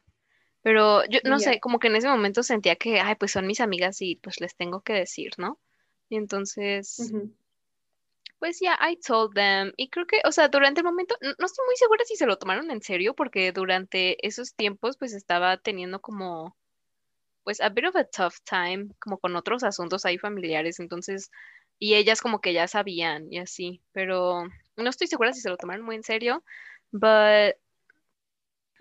Pero 0.61 1.03
yo 1.05 1.19
no 1.23 1.39
sé, 1.39 1.59
como 1.59 1.79
que 1.79 1.87
en 1.87 1.95
ese 1.95 2.07
momento 2.07 2.43
sentía 2.43 2.75
que, 2.75 2.99
ay, 2.99 3.15
pues 3.15 3.31
son 3.31 3.47
mis 3.47 3.61
amigas 3.61 4.01
y 4.01 4.15
pues 4.17 4.39
les 4.39 4.55
tengo 4.55 4.81
que 4.81 4.93
decir, 4.93 5.31
¿no? 5.37 5.59
Y 6.07 6.17
entonces, 6.17 7.11
pues 8.41 8.59
ya, 8.61 8.77
I 8.81 8.97
told 8.97 9.35
them. 9.35 9.73
Y 9.77 9.89
creo 9.91 10.07
que, 10.07 10.21
o 10.25 10.33
sea, 10.33 10.49
durante 10.49 10.81
el 10.81 10.85
momento, 10.85 11.15
no, 11.21 11.29
estoy 11.45 11.65
muy 11.67 11.77
segura 11.77 12.05
si 12.05 12.17
se 12.17 12.27
lo 12.27 12.37
tomaron 12.39 12.71
en 12.71 12.81
serio, 12.83 13.15
porque 13.15 13.53
durante 13.53 14.25
esos 14.27 14.55
tiempos, 14.55 14.97
pues 14.97 15.13
estaba 15.13 15.57
teniendo 15.59 16.01
como, 16.01 16.57
pues, 17.43 17.61
a 17.61 17.69
bit 17.69 17.87
of 17.87 17.95
a 17.97 18.05
tough 18.05 18.35
time, 18.45 18.89
como 18.99 19.19
con 19.19 19.35
otros 19.35 19.63
asuntos 19.63 20.05
ahí 20.05 20.17
familiares. 20.19 20.79
Entonces, 20.79 21.31
y 21.79 21.95
ellas 21.95 22.21
como 22.21 22.41
que 22.41 22.53
ya 22.53 22.67
sabían 22.67 23.31
y 23.31 23.39
así, 23.39 23.81
pero 23.93 24.43
no 24.77 24.89
estoy 24.89 25.07
segura 25.07 25.33
si 25.33 25.41
se 25.41 25.49
lo 25.49 25.57
tomaron 25.57 25.85
muy 25.85 25.95
en 25.97 26.03
serio. 26.03 26.43
But 26.91 27.55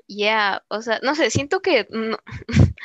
Yeah, 0.08 0.62
o 0.68 0.82
sea, 0.82 0.98
no 1.02 1.14
sé, 1.14 1.30
siento 1.30 1.60
que 1.62 1.86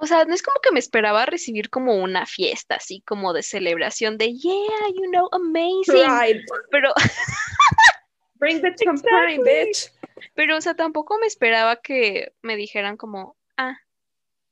o 0.00 0.06
sea, 0.06 0.24
no 0.24 0.34
es 0.34 0.42
como 0.42 0.60
que 0.60 0.70
me 0.70 0.78
esperaba 0.78 1.26
recibir 1.26 1.70
como 1.70 1.96
una 1.96 2.24
fiesta 2.24 2.76
así 2.76 3.02
como 3.02 3.32
de 3.32 3.42
celebración 3.42 4.16
de 4.16 4.32
yeah, 4.32 4.88
you 4.94 5.10
know, 5.10 5.28
amazing. 5.32 6.42
Pero 6.70 6.92
Bring 8.38 8.62
the 8.62 8.72
champagne, 8.76 9.42
bitch. 9.42 9.92
Pero 10.34 10.56
o 10.56 10.60
sea, 10.60 10.74
tampoco 10.74 11.18
me 11.18 11.26
esperaba 11.26 11.76
que 11.76 12.32
me 12.42 12.56
dijeran 12.56 12.96
como, 12.96 13.36
"Ah, 13.56 13.76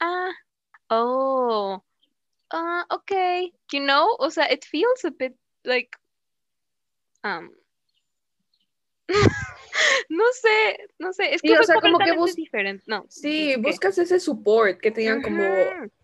ah, 0.01 0.33
oh. 0.89 1.85
Ah, 2.51 2.85
okay." 2.91 3.55
You 3.73 3.81
know, 3.81 4.17
o 4.19 4.31
sea, 4.31 4.51
it 4.53 4.65
feels 4.65 5.05
a 5.05 5.11
bit 5.11 5.37
like 5.65 5.97
um 7.23 7.51
no 10.09 10.25
sé, 10.33 10.89
no 10.99 11.13
sé, 11.13 11.35
es 11.35 11.43
que 11.43 11.59
o 11.59 11.63
sea, 11.63 11.77
como 11.81 11.99
que 11.99 12.15
diferente. 12.35 12.85
No. 12.87 13.07
Sí, 13.09 13.57
buscas 13.57 13.99
ese 13.99 14.21
support 14.21 14.81
que 14.81 14.91
te 14.91 15.03
digan 15.03 15.23
como 15.23 15.43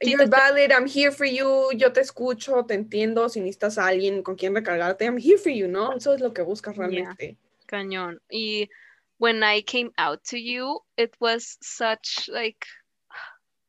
you're 0.01 0.27
valid, 0.27 0.71
I'm 0.71 0.87
here 0.87 1.13
for 1.13 1.27
you, 1.27 1.71
yo 1.77 1.93
te 1.93 2.01
escucho, 2.01 2.65
te 2.67 2.75
entiendo, 2.75 3.29
si 3.29 3.41
necesitas 3.41 3.79
a 3.79 3.87
alguien 3.87 4.23
con 4.23 4.37
quien 4.37 4.55
recargarte, 4.55 5.05
I'm 5.05 5.19
here 5.19 5.39
for 5.39 5.53
you, 5.53 5.69
¿no? 5.69 5.95
Eso 5.95 6.15
es 6.15 6.21
lo 6.21 6.33
que 6.33 6.43
buscas 6.43 6.77
realmente. 6.77 7.37
Cañón. 7.67 8.21
Y 8.31 8.69
when 9.19 9.43
I 9.43 9.63
came 9.63 9.93
out 9.97 10.23
to 10.31 10.37
you, 10.37 10.81
it 10.97 11.15
was 11.21 11.59
such 11.61 12.29
like 12.29 12.67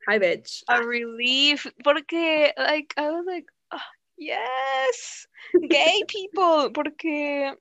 Hi 0.06 0.18
bitch. 0.18 0.62
A 0.68 0.82
relief 0.82 1.66
porque 1.82 2.52
like 2.58 2.92
I 2.96 3.10
was 3.10 3.24
like, 3.26 3.46
oh, 3.70 3.78
yes, 4.18 5.26
gay 5.68 6.02
people, 6.06 6.70
porque 6.70 7.54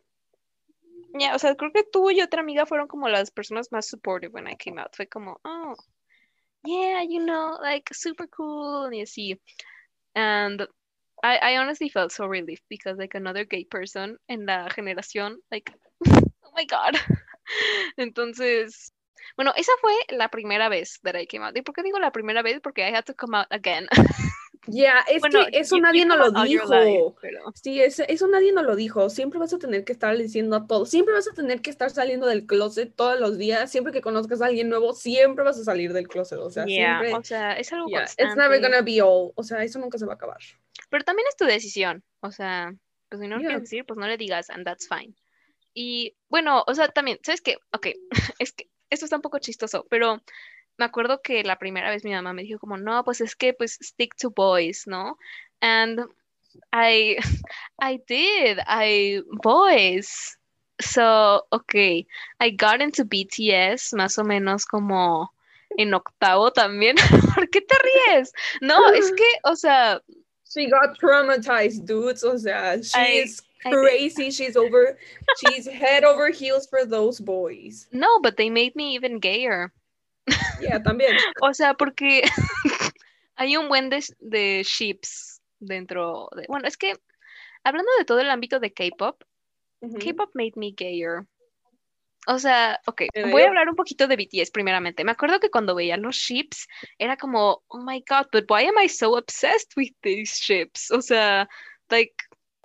yeah, 1.14 1.36
o 1.36 1.40
sea, 1.40 1.56
creo 1.56 1.72
que 1.72 1.84
tú 1.84 2.10
y 2.12 2.22
otra 2.22 2.42
amiga 2.42 2.66
fueron 2.66 2.88
como 2.88 3.08
las 3.10 3.32
personas 3.32 3.72
más 3.72 3.88
supportive 3.88 4.34
when 4.34 4.48
I 4.48 4.56
came 4.56 4.80
out. 4.80 4.96
Fue 4.96 5.08
como, 5.08 5.40
oh, 5.44 5.76
yeah, 6.64 7.04
you 7.04 7.20
know, 7.20 7.58
like 7.62 7.94
super 7.94 8.28
cool 8.30 8.94
y 8.94 9.02
así. 9.02 9.40
And 10.16 10.68
I, 11.24 11.38
I 11.38 11.58
honestly 11.58 11.90
felt 11.90 12.12
so 12.12 12.28
relieved 12.28 12.64
because 12.70 12.98
like 12.98 13.16
another 13.16 13.46
gay 13.46 13.66
person 13.66 14.18
en 14.28 14.46
la 14.46 14.70
generación, 14.70 15.38
like, 15.52 15.72
oh 16.08 16.52
my 16.56 16.66
god. 16.66 16.98
Entonces, 17.98 18.92
bueno, 19.38 19.54
esa 19.56 19.72
fue 19.82 19.94
la 20.10 20.30
primera 20.30 20.70
vez 20.70 21.00
that 21.04 21.16
I 21.16 21.26
came 21.26 21.44
out. 21.44 21.58
¿Y 21.58 21.62
por 21.62 21.74
qué 21.76 21.84
digo 21.84 22.00
la 22.00 22.12
primera 22.12 22.42
vez? 22.42 22.60
Porque 22.62 22.88
I 22.88 22.92
had 22.94 23.06
to 23.06 23.14
come 23.14 23.36
out 23.38 23.48
again. 23.52 23.88
Ya, 24.68 25.00
es 25.10 25.22
que 25.22 25.60
eso 25.60 25.78
nadie 25.80 26.06
nos 26.06 26.18
lo 26.18 26.44
dijo. 26.44 27.16
Sí, 27.56 27.82
eso, 27.82 28.28
nadie 28.28 28.52
nos 28.54 28.64
lo 28.64 28.76
dijo. 28.76 29.10
Siempre 29.10 29.40
vas 29.40 29.54
a 29.54 29.60
tener 29.60 29.84
que 29.84 29.92
estar 29.92 30.18
diciendo 30.18 30.56
a 30.56 30.68
todos. 30.68 30.90
Siempre 30.90 31.14
vas 31.14 31.28
a 31.28 31.34
tener 31.34 31.62
que 31.62 31.70
estar 31.70 31.90
saliendo 31.90 32.28
del 32.28 32.46
closet 32.46 32.94
todos 32.96 33.20
los 33.20 33.38
días. 33.38 33.70
Siempre 33.72 33.92
que 33.92 34.02
conozcas 34.02 34.42
a 34.42 34.46
alguien 34.46 34.70
nuevo, 34.70 34.94
siempre 34.94 35.44
vas 35.44 35.60
a 35.60 35.64
salir 35.64 35.92
del 35.92 36.08
closet. 36.08 36.40
O 36.40 36.50
sea, 36.50 36.66
siempre. 36.66 37.14
O 37.14 37.24
sea, 37.24 37.54
es 37.54 37.74
algo 37.74 37.88
yeah, 37.88 38.04
It's 38.04 38.36
never 38.36 38.62
gonna 38.62 38.82
be 38.82 39.02
all. 39.02 39.34
O 39.36 39.44
sea, 39.44 39.64
eso 39.64 39.80
nunca 39.80 39.98
se 39.98 40.06
va 40.06 40.14
a 40.14 40.16
acabar. 40.16 40.40
Pero 40.90 41.04
también 41.04 41.28
es 41.28 41.36
tu 41.36 41.46
decisión. 41.46 42.04
O 42.22 42.32
sea, 42.32 42.74
pues 43.10 43.22
si 43.22 43.28
no 43.28 43.36
lo 43.36 43.42
quieres 43.42 43.62
decir, 43.62 43.86
pues 43.86 43.98
no 44.00 44.08
le 44.08 44.18
digas, 44.18 44.50
and 44.50 44.66
that's 44.66 44.88
fine. 44.88 45.14
Y 45.74 46.16
bueno, 46.30 46.64
o 46.66 46.74
sea, 46.74 46.88
también, 46.88 47.20
¿sabes 47.24 47.42
qué? 47.42 47.58
Ok, 47.72 47.88
es 48.40 48.54
que 48.54 48.70
esto 48.90 49.06
está 49.06 49.18
un 49.18 49.22
poco 49.22 49.40
chistoso, 49.40 49.86
pero 49.90 50.22
me 50.84 50.88
acuerdo 50.88 51.22
que 51.22 51.44
la 51.44 51.58
primera 51.58 51.90
vez 51.90 52.04
mi 52.04 52.12
mamá 52.12 52.34
me 52.34 52.44
dijo 52.44 52.60
como, 52.60 52.76
no, 52.76 53.06
pues 53.06 53.22
es 53.22 53.38
que 53.38 53.54
pues 53.54 53.80
stick 53.82 54.16
to 54.18 54.30
boys, 54.30 54.86
¿no? 54.86 55.18
And 55.62 56.02
I, 56.74 57.16
I 57.80 58.02
did, 58.06 58.60
I, 58.68 59.22
boys. 59.32 60.38
So, 60.82 61.46
okay, 61.54 62.06
I 62.42 62.50
got 62.50 62.82
into 62.82 63.06
BTS 63.06 63.94
más 63.94 64.18
o 64.18 64.26
menos 64.26 64.66
como 64.66 65.32
en 65.78 65.94
octavo 65.94 66.52
también. 66.52 66.98
¿Por 67.34 67.50
qué 67.50 67.62
te 67.62 67.76
ríes? 67.82 68.34
No, 68.62 68.90
es 68.92 69.10
que, 69.14 69.26
o 69.46 69.56
sea... 69.56 70.02
She 70.54 70.70
got 70.70 71.00
traumatized, 71.00 71.86
dudes. 71.86 72.26
O 72.26 72.38
sea, 72.38 72.76
she's 72.76 73.42
crazy. 73.64 74.32
She's 74.32 74.58
over, 74.58 74.98
she's 75.38 75.66
head 75.66 76.04
over 76.04 76.30
heels 76.30 76.68
for 76.68 76.86
those 76.86 77.22
boys. 77.22 77.88
No, 77.94 78.20
but 78.22 78.36
they 78.36 78.50
made 78.50 78.76
me 78.76 78.94
even 78.94 79.20
gayer. 79.20 79.72
Yeah, 80.62 80.82
también. 80.82 81.12
o 81.42 81.54
sea, 81.54 81.74
porque 81.74 82.24
hay 83.36 83.58
un 83.58 83.68
buen 83.68 83.90
de, 83.90 84.04
de 84.20 84.64
ships 84.64 85.42
dentro 85.60 86.30
de... 86.36 86.46
Bueno, 86.48 86.68
es 86.68 86.78
que 86.78 86.94
hablando 87.64 87.92
de 87.98 88.06
todo 88.06 88.20
el 88.20 88.30
ámbito 88.30 88.60
de 88.60 88.74
K-pop, 88.74 89.24
K-pop 90.00 90.30
made 90.34 90.54
me 90.56 90.72
gayer. 90.72 91.26
O 92.26 92.40
sea, 92.40 92.80
ok, 92.86 93.04
voy 93.32 93.42
a 93.42 93.48
hablar 93.48 93.68
un 93.68 93.76
poquito 93.76 94.08
de 94.08 94.16
BTS 94.16 94.52
primeramente. 94.52 95.04
Me 95.04 95.12
acuerdo 95.12 95.42
que 95.42 95.50
cuando 95.50 95.76
veía 95.76 95.98
los 95.98 96.16
ships 96.16 96.68
era 96.98 97.18
como, 97.18 97.64
oh 97.68 97.80
my 97.80 98.02
god, 98.08 98.28
but 98.32 98.50
why 98.50 98.64
am 98.64 98.76
I 98.82 98.88
so 98.88 99.18
obsessed 99.18 99.76
with 99.76 99.92
these 100.02 100.34
ships? 100.40 100.90
O 100.92 101.02
sea, 101.02 101.50
like, 101.90 102.16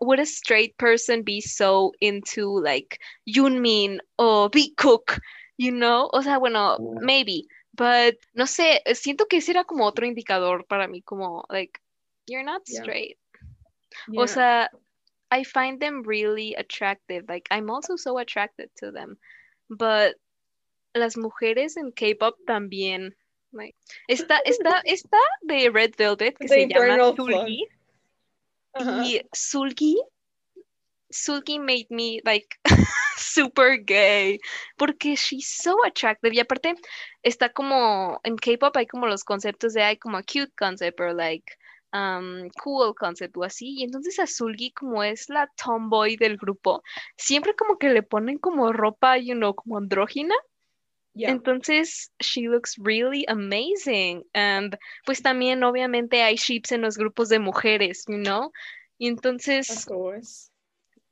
would 0.01 0.21
a 0.21 0.27
straight 0.27 0.77
person 0.77 1.25
be 1.25 1.41
so 1.41 1.93
into 2.01 2.61
like 2.61 2.99
Yunmin 3.27 4.01
o 4.17 4.49
B 4.49 4.73
Cook 4.77 5.19
you 5.59 5.73
know, 5.73 6.09
o 6.13 6.23
sea, 6.23 6.39
bueno, 6.39 6.79
maybe, 7.03 7.47
but 7.73 8.17
no 8.33 8.47
sé, 8.47 8.81
siento 8.95 9.27
que 9.27 9.39
ese 9.39 9.51
era 9.51 9.65
como 9.65 9.85
otro 9.85 10.07
indicador 10.07 10.65
para 10.67 10.87
mí, 10.89 11.03
como, 11.03 11.45
like, 11.51 11.79
you're 12.27 12.45
not 12.45 12.63
straight. 12.67 13.19
O 14.17 14.27
sea, 14.27 14.71
I 15.31 15.45
find 15.45 15.81
them 15.81 16.03
really 16.05 16.55
attractive, 16.55 17.27
like, 17.29 17.49
I'm 17.51 17.69
also 17.71 17.97
so 17.97 18.19
attracted 18.19 18.71
to 18.77 18.93
them, 18.93 19.19
but 19.69 20.17
las 20.95 21.17
mujeres 21.17 21.77
en 21.77 21.93
K-pop 21.93 22.37
también, 22.47 23.15
like, 23.53 23.77
está, 24.09 24.39
está, 24.45 24.81
está 24.85 25.19
de 25.43 25.71
Red 25.71 25.97
Velvet 25.99 26.39
que 26.39 26.49
se 26.49 26.69
llama 26.69 27.15
Sulgi, 27.17 27.67
y 29.05 29.21
Sulgi 29.33 30.01
Sulgi 31.11 31.59
made 31.59 31.87
me 31.91 32.21
like 32.25 32.59
super 33.17 33.77
gay 33.77 34.39
porque 34.77 35.17
she's 35.17 35.49
so 35.49 35.85
attractive. 35.85 36.35
Y 36.35 36.41
aparte 36.41 36.75
está 37.23 37.51
como 37.51 38.21
en 38.25 38.37
K-pop 38.37 38.77
hay 38.77 38.87
como 38.87 39.07
los 39.07 39.25
conceptos 39.25 39.75
de 39.75 39.83
hay 39.83 39.97
como 39.97 40.17
a 40.17 40.23
cute 40.23 40.53
concept 40.57 41.01
o 41.01 41.13
like 41.13 41.53
um, 41.93 42.49
cool 42.63 42.95
concept 42.95 43.37
o 43.37 43.45
así. 43.45 43.77
Y 43.79 43.85
entonces 43.85 44.19
a 44.19 44.27
Sulgi 44.27 44.73
como 44.73 45.03
es 45.03 45.29
la 45.29 45.49
tomboy 45.63 46.17
del 46.17 46.37
grupo 46.37 46.83
siempre 47.17 47.55
como 47.55 47.79
que 47.79 47.91
le 47.91 48.03
ponen 48.03 48.39
como 48.39 48.73
ropa 48.73 49.19
you 49.19 49.35
know 49.35 49.55
como 49.55 49.79
andrógina. 49.79 50.35
Entonces, 51.27 52.13
she 52.21 52.49
looks 52.49 52.77
really 52.79 53.25
amazing. 53.27 54.25
And 54.35 54.77
pues 55.05 55.21
también, 55.21 55.65
obviamente, 55.65 56.23
hay 56.23 56.37
ships 56.37 56.71
en 56.73 56.83
los 56.83 56.97
grupos 56.97 57.29
de 57.29 57.41
mujeres, 57.41 58.05
you 58.07 58.19
know? 58.19 58.53
Y 58.99 59.09
entonces, 59.09 59.87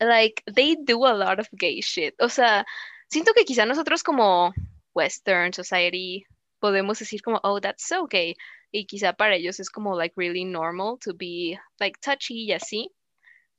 like, 0.00 0.42
they 0.46 0.76
do 0.76 1.06
a 1.06 1.14
lot 1.14 1.40
of 1.40 1.48
gay 1.52 1.80
shit. 1.80 2.14
O 2.20 2.28
sea, 2.28 2.64
siento 3.08 3.32
que 3.34 3.44
quizá 3.44 3.66
nosotros 3.66 4.02
como 4.02 4.52
Western 4.94 5.52
Society 5.52 6.26
podemos 6.60 6.98
decir 6.98 7.22
como, 7.22 7.40
oh, 7.42 7.60
that's 7.60 7.86
so 7.86 8.06
gay. 8.06 8.36
Y 8.72 8.86
quizá 8.86 9.12
para 9.12 9.36
ellos 9.36 9.60
es 9.60 9.70
como, 9.70 9.96
like, 9.96 10.14
really 10.16 10.44
normal 10.44 10.98
to 11.00 11.14
be, 11.14 11.58
like, 11.78 11.98
touchy 12.00 12.44
y 12.44 12.52
así. 12.52 12.90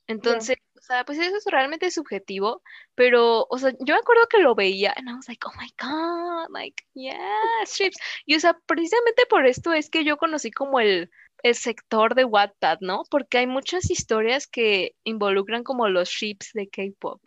Entonces, 0.08 0.58
o 0.78 0.82
sea, 0.82 1.04
pues 1.04 1.20
eso 1.20 1.36
es 1.36 1.44
realmente 1.46 1.92
subjetivo, 1.92 2.64
pero, 2.96 3.46
o 3.50 3.58
sea, 3.58 3.72
yo 3.80 3.94
me 3.94 4.00
acuerdo 4.00 4.28
que 4.30 4.40
lo 4.40 4.56
veía 4.56 4.94
and 4.96 5.10
I 5.10 5.14
was 5.14 5.28
like, 5.28 5.46
oh 5.46 5.52
my 5.60 5.70
God, 5.78 6.50
like, 6.50 6.82
yes, 6.94 7.76
ships. 7.76 7.98
Y, 8.26 8.36
o 8.36 8.40
sea, 8.40 8.58
precisamente 8.66 9.26
por 9.26 9.46
esto 9.46 9.74
es 9.74 9.90
que 9.90 10.06
yo 10.06 10.16
conocí 10.16 10.50
como 10.50 10.80
el, 10.80 11.10
el 11.44 11.56
sector 11.56 12.16
de 12.16 12.26
Wattpad, 12.26 12.80
¿no? 12.82 13.04
Porque 13.10 13.40
hay 13.40 13.48
muchas 13.48 13.90
historias 13.90 14.48
que 14.48 14.96
involucran 15.04 15.64
como 15.64 15.88
los 15.88 16.10
ships 16.10 16.52
de 16.54 16.68
K-pop. 16.68 17.22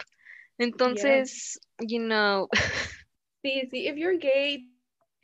Entonces, 0.59 1.61
you 1.79 1.99
know. 1.99 2.49
Sí, 3.43 3.67
sí, 3.71 3.88
if 3.88 3.97
you're 3.97 4.19
gay, 4.19 4.71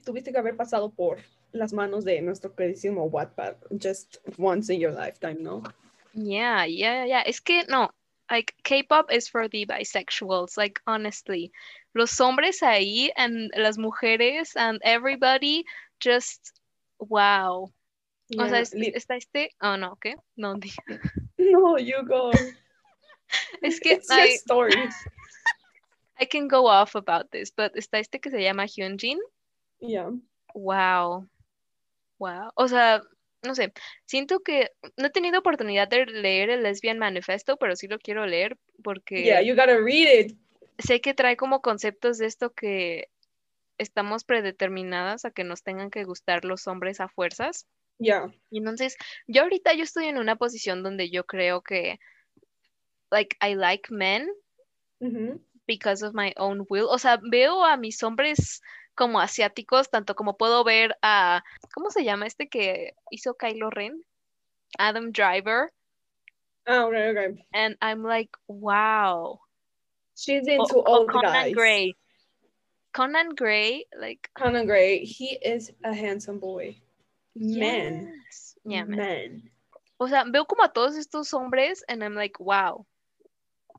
tuviste 0.02 0.33
que 0.33 0.38
haber 0.38 0.57
pasado 0.57 0.90
por 0.90 1.19
las 1.52 1.75
manos 1.75 2.02
de 2.02 2.23
nuestro 2.23 2.55
queridísimo 2.55 3.05
Wattpad 3.05 3.57
just 3.78 4.16
once 4.38 4.73
in 4.73 4.81
your 4.81 4.93
lifetime, 4.93 5.43
¿no? 5.43 5.62
Yeah, 6.14 6.64
yeah, 6.64 7.05
yeah. 7.05 7.21
Es 7.21 7.40
que 7.40 7.64
no, 7.69 7.90
like 8.31 8.55
K-pop 8.64 9.12
is 9.12 9.28
for 9.28 9.49
the 9.49 9.66
bisexuals, 9.66 10.57
like 10.57 10.81
honestly. 10.87 11.52
Los 11.95 12.19
hombres 12.19 12.62
ahí 12.62 13.11
and 13.16 13.50
las 13.57 13.76
mujeres 13.76 14.57
and 14.57 14.81
everybody 14.83 15.64
just 16.00 16.52
wow. 16.99 17.71
O 18.38 18.49
sea, 18.49 18.61
está 18.61 19.16
este, 19.16 19.50
oh 19.61 19.76
no, 19.76 19.97
¿qué? 19.97 20.16
No, 20.35 20.54
no, 21.38 21.78
you 21.78 21.97
go. 22.06 22.30
es 23.62 23.80
que 23.80 23.95
It's 23.95 24.11
I, 24.11 24.35
stories. 24.35 24.95
I 26.21 26.26
can 26.26 26.49
go 26.49 26.66
off 26.66 26.97
about 26.97 27.30
this, 27.30 27.52
but 27.54 27.76
está 27.76 27.99
este 27.99 28.21
que 28.21 28.30
se 28.30 28.42
llama 28.42 28.66
Hyunjin. 28.66 29.18
Yeah. 29.80 30.11
Wow. 30.54 31.28
Wow. 32.18 32.50
O 32.54 32.68
sea, 32.68 33.02
no 33.42 33.54
sé, 33.54 33.73
siento 34.06 34.40
que 34.40 34.73
no 34.97 35.06
he 35.06 35.11
tenido 35.11 35.38
oportunidad 35.38 35.88
de 35.88 36.06
leer 36.06 36.50
el 36.50 36.62
Lesbian 36.62 36.99
Manifesto, 36.99 37.59
pero 37.59 37.76
sí 37.76 37.87
lo 37.87 37.99
quiero 37.99 38.26
leer 38.26 38.56
porque... 38.83 39.23
Yeah, 39.23 39.42
you 39.42 39.54
gotta 39.54 39.76
read 39.76 40.26
it. 40.26 40.38
Sé 40.78 41.00
que 41.00 41.14
trae 41.14 41.37
como 41.37 41.61
conceptos 41.61 42.18
de 42.18 42.26
esto 42.26 42.52
que 42.52 43.09
estamos 43.78 44.25
predeterminadas 44.25 45.25
a 45.25 45.30
que 45.30 45.45
nos 45.45 45.62
tengan 45.62 45.90
que 45.90 46.04
gustar 46.04 46.45
los 46.45 46.66
hombres 46.66 47.00
a 47.00 47.09
fuerzas. 47.09 47.66
Yeah. 47.99 48.31
Y 48.50 48.59
entonces, 48.59 48.97
yo 49.26 49.43
ahorita 49.43 49.73
yo 49.75 49.85
estoy 49.85 50.07
en 50.07 50.19
una 50.19 50.37
posición 50.37 50.83
donde 50.83 51.11
yo 51.11 51.25
creo 51.25 51.62
que, 51.62 51.99
like, 53.11 53.37
I 53.41 53.55
like 53.55 53.93
men 53.93 54.29
because 55.67 56.05
of 56.05 56.15
my 56.15 56.33
own 56.37 56.67
will. 56.69 56.88
O 56.91 56.99
sea, 56.99 57.19
veo 57.23 57.65
a 57.65 57.76
mis 57.76 58.03
hombres 58.03 58.61
como 58.95 59.21
asiáticos, 59.21 59.91
tanto 59.91 60.15
como 60.15 60.37
puedo 60.37 60.65
ver 60.65 60.97
a, 61.03 61.43
¿cómo 61.75 61.91
se 61.91 62.05
llama 62.05 62.26
este 62.26 62.49
que 62.49 62.95
hizo 63.11 63.35
Kylo 63.35 63.71
Ren? 63.71 64.03
Adam 64.79 65.12
Driver. 65.12 65.73
Oh, 66.67 66.88
okay, 66.88 67.11
okay. 67.11 67.47
And 67.53 67.76
I'm 67.81 68.03
like, 68.03 68.31
wow. 68.49 69.41
She's 70.17 70.49
into 70.49 70.79
o, 70.79 70.83
all 70.83 71.07
Conan 71.07 71.33
guys. 71.33 71.55
Gray. 71.55 71.95
Conan 72.93 73.35
Gray, 73.35 73.87
like 74.00 74.31
Conan 74.35 74.67
Gray, 74.67 75.05
he 75.05 75.38
is 75.43 75.71
a 75.85 75.95
handsome 75.95 76.41
boy. 76.41 76.76
Man. 77.37 78.12
Yeah, 78.64 78.85
man. 78.85 79.50
O 79.99 80.09
sea, 80.09 80.25
veo 80.25 80.45
como 80.47 80.64
a 80.64 80.73
todos 80.73 80.97
estos 80.97 81.33
hombres 81.33 81.85
and 81.88 82.02
I'm 82.02 82.14
like, 82.14 82.38
wow. 82.40 82.87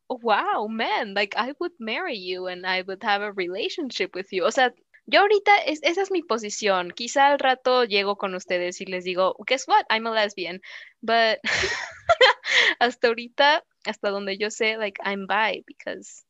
Wow, 0.09 0.67
man, 0.69 1.13
like 1.13 1.35
I 1.35 1.53
would 1.59 1.73
marry 1.79 2.17
you 2.17 2.47
and 2.47 2.65
I 2.65 2.81
would 2.81 3.03
have 3.03 3.21
a 3.21 3.33
relationship 3.33 4.15
with 4.15 4.31
you. 4.31 4.45
O 4.45 4.51
sea, 4.51 4.71
yo 5.05 5.21
ahorita, 5.21 5.57
es, 5.65 5.79
esa 5.83 6.01
es 6.01 6.11
mi 6.11 6.21
posición. 6.21 6.91
Quizá 6.91 7.27
al 7.27 7.39
rato 7.39 7.83
llego 7.83 8.17
con 8.17 8.33
ustedes 8.35 8.79
y 8.81 8.85
les 8.85 9.03
digo, 9.03 9.35
guess 9.45 9.67
what, 9.67 9.85
I'm 9.89 10.07
a 10.07 10.11
lesbian. 10.11 10.61
But 11.01 11.39
hasta 12.79 13.07
ahorita, 13.07 13.63
hasta 13.85 14.09
donde 14.09 14.37
yo 14.37 14.49
sé, 14.49 14.77
like, 14.77 14.99
I'm 15.03 15.27
bi 15.27 15.63
because 15.65 16.23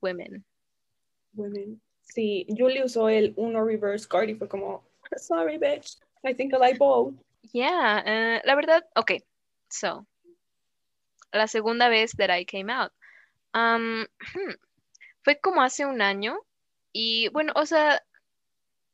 women. 0.00 0.44
Women. 1.34 1.80
Sí, 2.02 2.46
Julie 2.48 2.84
usó 2.84 3.08
el 3.08 3.32
uno 3.36 3.64
reverse 3.64 4.08
card 4.08 4.28
y 4.30 4.34
fue 4.34 4.48
como, 4.48 4.82
sorry, 5.16 5.58
bitch, 5.58 5.98
I 6.24 6.34
think 6.34 6.54
I 6.54 6.58
like 6.58 6.78
both. 6.78 7.14
Yeah, 7.52 8.02
uh, 8.04 8.46
la 8.46 8.54
verdad, 8.54 8.84
okay, 8.96 9.20
so, 9.70 10.06
la 11.32 11.46
segunda 11.46 11.88
vez 11.88 12.12
that 12.18 12.30
I 12.30 12.44
came 12.44 12.70
out. 12.70 12.92
Um, 13.54 14.06
hmm, 14.34 14.52
fue 15.22 15.38
como 15.40 15.62
hace 15.62 15.86
un 15.86 16.02
año 16.02 16.38
y 16.92 17.28
bueno, 17.28 17.52
o 17.56 17.66
sea, 17.66 18.02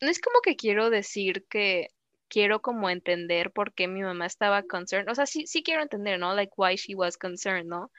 no 0.00 0.10
es 0.10 0.20
como 0.20 0.40
que 0.40 0.56
quiero 0.56 0.90
decir 0.90 1.44
que 1.48 1.88
quiero 2.28 2.60
como 2.60 2.90
entender 2.90 3.50
por 3.52 3.72
qué 3.74 3.88
mi 3.88 4.02
mamá 4.02 4.26
estaba 4.26 4.62
concerned. 4.62 5.10
O 5.10 5.14
sea, 5.14 5.26
sí, 5.26 5.46
sí 5.46 5.62
quiero 5.62 5.82
entender, 5.82 6.18
¿no? 6.18 6.34
Like 6.34 6.52
why 6.56 6.76
she 6.76 6.94
was 6.94 7.16
concerned, 7.16 7.66
¿no? 7.66 7.90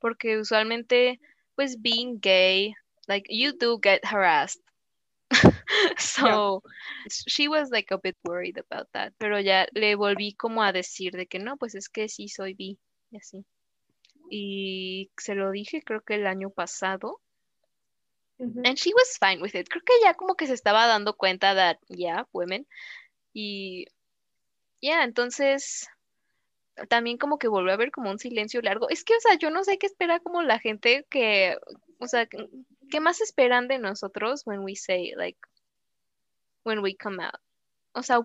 Porque 0.00 0.38
usualmente, 0.38 1.20
pues 1.54 1.80
being 1.80 2.18
gay, 2.20 2.74
like 3.06 3.28
you 3.30 3.52
do 3.52 3.78
get 3.82 4.00
harassed. 4.04 4.60
so 5.98 6.62
she 7.08 7.48
was 7.48 7.70
like 7.70 7.90
a 7.90 7.98
bit 7.98 8.16
worried 8.24 8.58
about 8.58 8.88
that. 8.92 9.12
Pero 9.18 9.40
ya 9.40 9.66
le 9.72 9.94
volví 9.96 10.34
como 10.34 10.62
a 10.62 10.72
decir 10.72 11.12
de 11.12 11.26
que 11.26 11.38
no, 11.38 11.56
pues 11.56 11.74
es 11.74 11.88
que 11.88 12.08
sí 12.08 12.28
soy 12.28 12.54
bi 12.54 12.78
y 13.10 13.16
así. 13.16 13.44
Y 14.30 15.10
se 15.18 15.34
lo 15.34 15.50
dije 15.50 15.82
creo 15.82 16.02
que 16.02 16.14
el 16.14 16.26
año 16.26 16.50
pasado 16.50 17.20
And 18.38 18.76
she 18.76 18.92
was 18.92 19.16
fine 19.18 19.40
with 19.40 19.54
it. 19.54 19.68
Creo 19.68 19.82
que 19.84 19.92
ya 20.02 20.14
como 20.14 20.34
que 20.34 20.46
se 20.46 20.54
estaba 20.54 20.86
dando 20.86 21.16
cuenta 21.16 21.54
that, 21.54 21.78
yeah, 21.88 22.26
women. 22.32 22.66
Y, 23.32 23.86
yeah, 24.80 25.04
entonces 25.04 25.88
también 26.88 27.18
como 27.18 27.38
que 27.38 27.46
volvió 27.46 27.70
a 27.70 27.74
haber 27.74 27.92
como 27.92 28.10
un 28.10 28.18
silencio 28.18 28.60
largo. 28.60 28.88
Es 28.88 29.04
que, 29.04 29.14
o 29.14 29.20
sea, 29.20 29.36
yo 29.36 29.50
no 29.50 29.62
sé 29.62 29.78
qué 29.78 29.86
espera 29.86 30.18
como 30.20 30.42
la 30.42 30.58
gente 30.58 31.06
que, 31.10 31.56
o 32.00 32.08
sea, 32.08 32.26
¿qué 32.94 33.00
más 33.00 33.20
esperan 33.20 33.66
de 33.66 33.80
nosotros 33.80 34.42
when 34.46 34.60
we 34.60 34.76
say, 34.76 35.12
like, 35.16 35.36
when 36.62 36.78
we 36.78 36.94
come 36.94 37.20
out? 37.20 37.40
O 37.92 38.04
sea, 38.04 38.20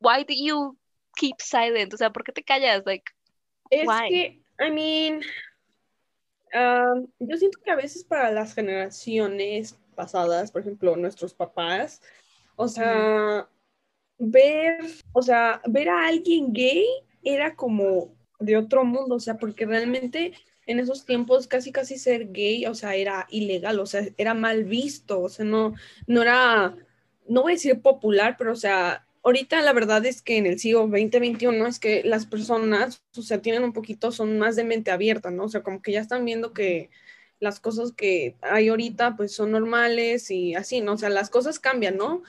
why 0.00 0.24
do 0.24 0.34
you 0.34 0.76
keep 1.14 1.36
silent? 1.38 1.94
O 1.94 1.96
sea, 1.96 2.10
¿por 2.10 2.24
qué 2.24 2.32
te 2.32 2.42
callas? 2.42 2.82
Like, 2.84 3.04
es 3.70 3.88
que, 4.08 4.42
I 4.58 4.72
mean, 4.72 5.20
yo 7.20 7.36
siento 7.36 7.60
que 7.64 7.70
a 7.70 7.76
veces 7.76 8.02
para 8.02 8.32
las 8.32 8.56
generaciones 8.56 9.78
pasadas, 9.94 10.50
por 10.50 10.62
ejemplo, 10.62 10.96
nuestros 10.96 11.32
papás, 11.32 12.02
o 12.56 12.66
sea, 12.66 13.48
ver, 14.18 14.80
o 15.12 15.22
sea, 15.22 15.62
ver 15.68 15.88
a 15.90 16.08
alguien 16.08 16.52
gay 16.52 16.88
era 17.22 17.54
como 17.54 18.16
de 18.40 18.56
otro 18.56 18.84
mundo, 18.84 19.14
o 19.14 19.20
sea, 19.20 19.36
porque 19.36 19.64
realmente 19.64 20.32
en 20.66 20.78
esos 20.80 21.04
tiempos 21.04 21.46
casi 21.46 21.72
casi 21.72 21.98
ser 21.98 22.32
gay, 22.32 22.66
o 22.66 22.74
sea, 22.74 22.94
era 22.94 23.26
ilegal, 23.30 23.80
o 23.80 23.86
sea, 23.86 24.06
era 24.16 24.34
mal 24.34 24.64
visto, 24.64 25.20
o 25.20 25.28
sea, 25.28 25.44
no, 25.44 25.74
no 26.06 26.22
era, 26.22 26.76
no 27.28 27.42
voy 27.42 27.52
a 27.52 27.54
decir 27.54 27.80
popular, 27.80 28.36
pero 28.38 28.52
o 28.52 28.56
sea, 28.56 29.06
ahorita 29.22 29.62
la 29.62 29.72
verdad 29.72 30.04
es 30.06 30.22
que 30.22 30.36
en 30.36 30.46
el 30.46 30.58
siglo 30.58 30.80
2021 30.80 31.66
es 31.66 31.78
que 31.78 32.02
las 32.04 32.26
personas, 32.26 33.02
o 33.16 33.22
sea, 33.22 33.42
tienen 33.42 33.64
un 33.64 33.72
poquito, 33.72 34.12
son 34.12 34.38
más 34.38 34.56
de 34.56 34.64
mente 34.64 34.90
abierta, 34.90 35.30
¿no? 35.30 35.44
O 35.44 35.48
sea, 35.48 35.62
como 35.62 35.82
que 35.82 35.92
ya 35.92 36.00
están 36.00 36.24
viendo 36.24 36.52
que 36.52 36.90
las 37.40 37.58
cosas 37.58 37.92
que 37.92 38.36
hay 38.40 38.68
ahorita 38.68 39.16
pues 39.16 39.34
son 39.34 39.50
normales 39.50 40.30
y 40.30 40.54
así, 40.54 40.80
¿no? 40.80 40.94
O 40.94 40.98
sea, 40.98 41.08
las 41.08 41.28
cosas 41.28 41.58
cambian, 41.58 41.96
¿no? 41.96 42.22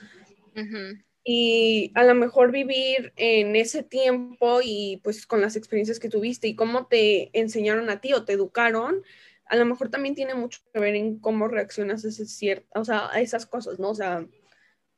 Y 1.24 1.90
a 1.94 2.04
lo 2.04 2.14
mejor 2.14 2.52
vivir 2.52 3.14
en 3.16 3.56
ese 3.56 3.82
tiempo 3.82 4.60
y 4.62 5.00
pues 5.02 5.26
con 5.26 5.40
las 5.40 5.56
experiencias 5.56 5.98
que 5.98 6.10
tuviste 6.10 6.48
y 6.48 6.54
cómo 6.54 6.86
te 6.86 7.30
enseñaron 7.38 7.88
a 7.88 8.00
ti 8.00 8.12
o 8.12 8.24
te 8.24 8.34
educaron, 8.34 9.02
a 9.46 9.56
lo 9.56 9.64
mejor 9.64 9.90
también 9.90 10.14
tiene 10.14 10.34
mucho 10.34 10.60
que 10.72 10.80
ver 10.80 10.94
en 10.94 11.18
cómo 11.18 11.48
reaccionas 11.48 12.04
a, 12.04 12.08
ese 12.08 12.66
o 12.74 12.84
sea, 12.84 13.10
a 13.10 13.20
esas 13.20 13.46
cosas, 13.46 13.78
¿no? 13.78 13.90
O 13.90 13.94
sea, 13.94 14.26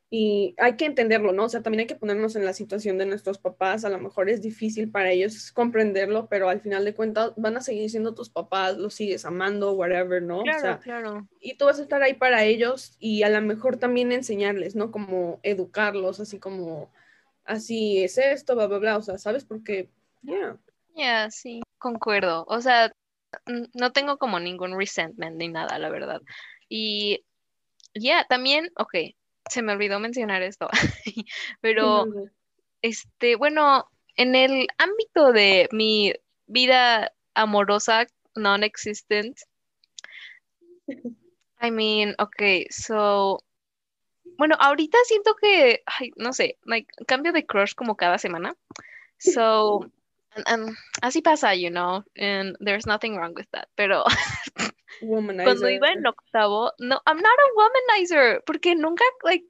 y 0.09 0.55
hay 0.59 0.77
que 0.77 0.85
entenderlo, 0.85 1.33
¿no? 1.33 1.45
O 1.45 1.49
sea, 1.49 1.63
también 1.63 1.81
hay 1.81 1.87
que 1.87 1.97
ponernos 1.97 2.37
en 2.37 2.45
la 2.45 2.53
situación 2.53 2.97
de 2.97 3.07
nuestros 3.07 3.39
papás, 3.39 3.85
a 3.85 3.89
lo 3.89 3.99
mejor 3.99 4.31
es 4.31 4.41
difícil 4.41 4.91
para 4.91 5.11
ellos 5.11 5.51
comprenderlo, 5.51 6.29
pero 6.29 6.49
al 6.49 6.61
final 6.61 6.85
de 6.85 6.95
cuentas 6.95 7.33
van 7.37 7.57
a 7.57 7.61
seguir 7.61 7.91
siendo 7.91 8.15
tus 8.15 8.31
papás, 8.31 8.77
los 8.77 8.95
sigues 8.95 9.25
amando, 9.25 9.73
whatever, 9.73 10.23
¿no? 10.23 10.43
Claro, 10.43 10.59
o 10.59 10.61
sea, 10.61 10.79
claro. 10.79 11.29
Y 11.41 11.57
tú 11.57 11.65
vas 11.65 11.81
a 11.81 11.83
estar 11.83 12.03
ahí 12.03 12.15
para 12.15 12.45
ellos 12.45 12.97
y 13.01 13.25
a 13.25 13.29
lo 13.31 13.41
mejor 13.41 13.79
también 13.79 14.13
enseñarles, 14.13 14.77
¿no? 14.77 14.93
Como 14.93 15.41
educarlos, 15.43 16.21
así 16.21 16.39
como, 16.39 16.89
así 17.45 18.05
es 18.05 18.17
esto, 18.17 18.55
bla, 18.55 18.69
bla, 18.69 18.79
bla, 18.79 18.97
o 18.99 19.03
sea, 19.03 19.19
¿sabes? 19.19 19.45
Porque, 19.45 19.91
yeah. 20.23 20.57
Yeah, 20.95 21.31
sí, 21.33 21.63
concuerdo. 21.79 22.45
O 22.49 22.61
sea, 22.61 22.93
no 23.75 23.93
tengo 23.93 24.19
como 24.19 24.39
ningún 24.39 24.79
resentment 24.79 25.37
ni 25.37 25.49
nada, 25.49 25.81
la 25.81 25.91
verdad. 25.91 26.23
Y, 26.69 27.25
yeah, 27.93 28.25
también, 28.29 28.71
ok, 28.77 28.95
se 29.49 29.63
me 29.63 29.73
olvidó 29.73 30.01
mencionar 30.01 30.43
esto, 30.43 30.69
pero, 31.61 32.07
este, 32.83 33.37
bueno, 33.37 33.89
en 34.17 34.35
el 34.35 34.67
ámbito 34.79 35.33
de 35.33 35.69
mi 35.73 36.15
vida 36.47 37.13
amorosa 37.35 38.07
non-existent, 38.35 39.39
I 41.61 41.71
mean, 41.71 42.15
okay, 42.19 42.67
so, 42.71 43.43
bueno, 44.37 44.57
ahorita 44.59 44.99
siento 45.05 45.35
que, 45.41 45.83
ay, 45.87 46.11
no 46.17 46.33
sé, 46.33 46.59
like, 46.65 46.89
cambio 47.07 47.33
de 47.33 47.47
crush 47.47 47.75
como 47.75 47.97
cada 47.97 48.19
semana, 48.19 48.55
so, 49.19 49.91
así 51.03 51.23
pasa, 51.23 51.55
you 51.55 51.71
know, 51.71 52.05
and 52.17 52.57
there's 52.61 52.87
nothing 52.87 53.17
wrong 53.17 53.35
with 53.35 53.47
that, 53.53 53.69
pero 53.75 54.05
cuando 55.01 55.69
iba 55.69 55.89
en 55.89 56.07
octavo, 56.07 56.73
no, 56.79 57.01
I'm 57.07 57.19
not 57.19 57.39
a 57.39 57.53
womanizer, 57.57 58.43
porque 58.45 58.75
nunca, 58.75 59.05
like, 59.23 59.47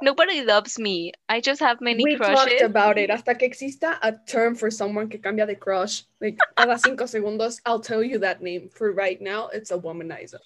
Nobody 0.00 0.42
loves 0.42 0.78
me. 0.78 1.12
I 1.28 1.40
just 1.40 1.60
have 1.60 1.80
many 1.80 2.04
We 2.04 2.16
crushes. 2.16 2.36
talked 2.36 2.62
about 2.62 2.98
it. 2.98 3.10
Hasta 3.10 3.36
que 3.36 3.46
exista 3.46 3.98
a 4.00 4.12
term 4.24 4.54
for 4.54 4.70
someone 4.70 5.08
que 5.08 5.18
cambia 5.20 5.44
de 5.44 5.58
crush. 5.58 6.04
Like, 6.20 6.38
cada 6.54 6.78
cinco 6.78 7.08
segundos, 7.08 7.60
I'll 7.66 7.80
tell 7.80 8.04
you 8.04 8.20
that 8.20 8.40
name. 8.40 8.68
For 8.70 8.92
right 8.92 9.20
now, 9.20 9.48
it's 9.52 9.72
a 9.72 9.76
womanizer. 9.76 10.40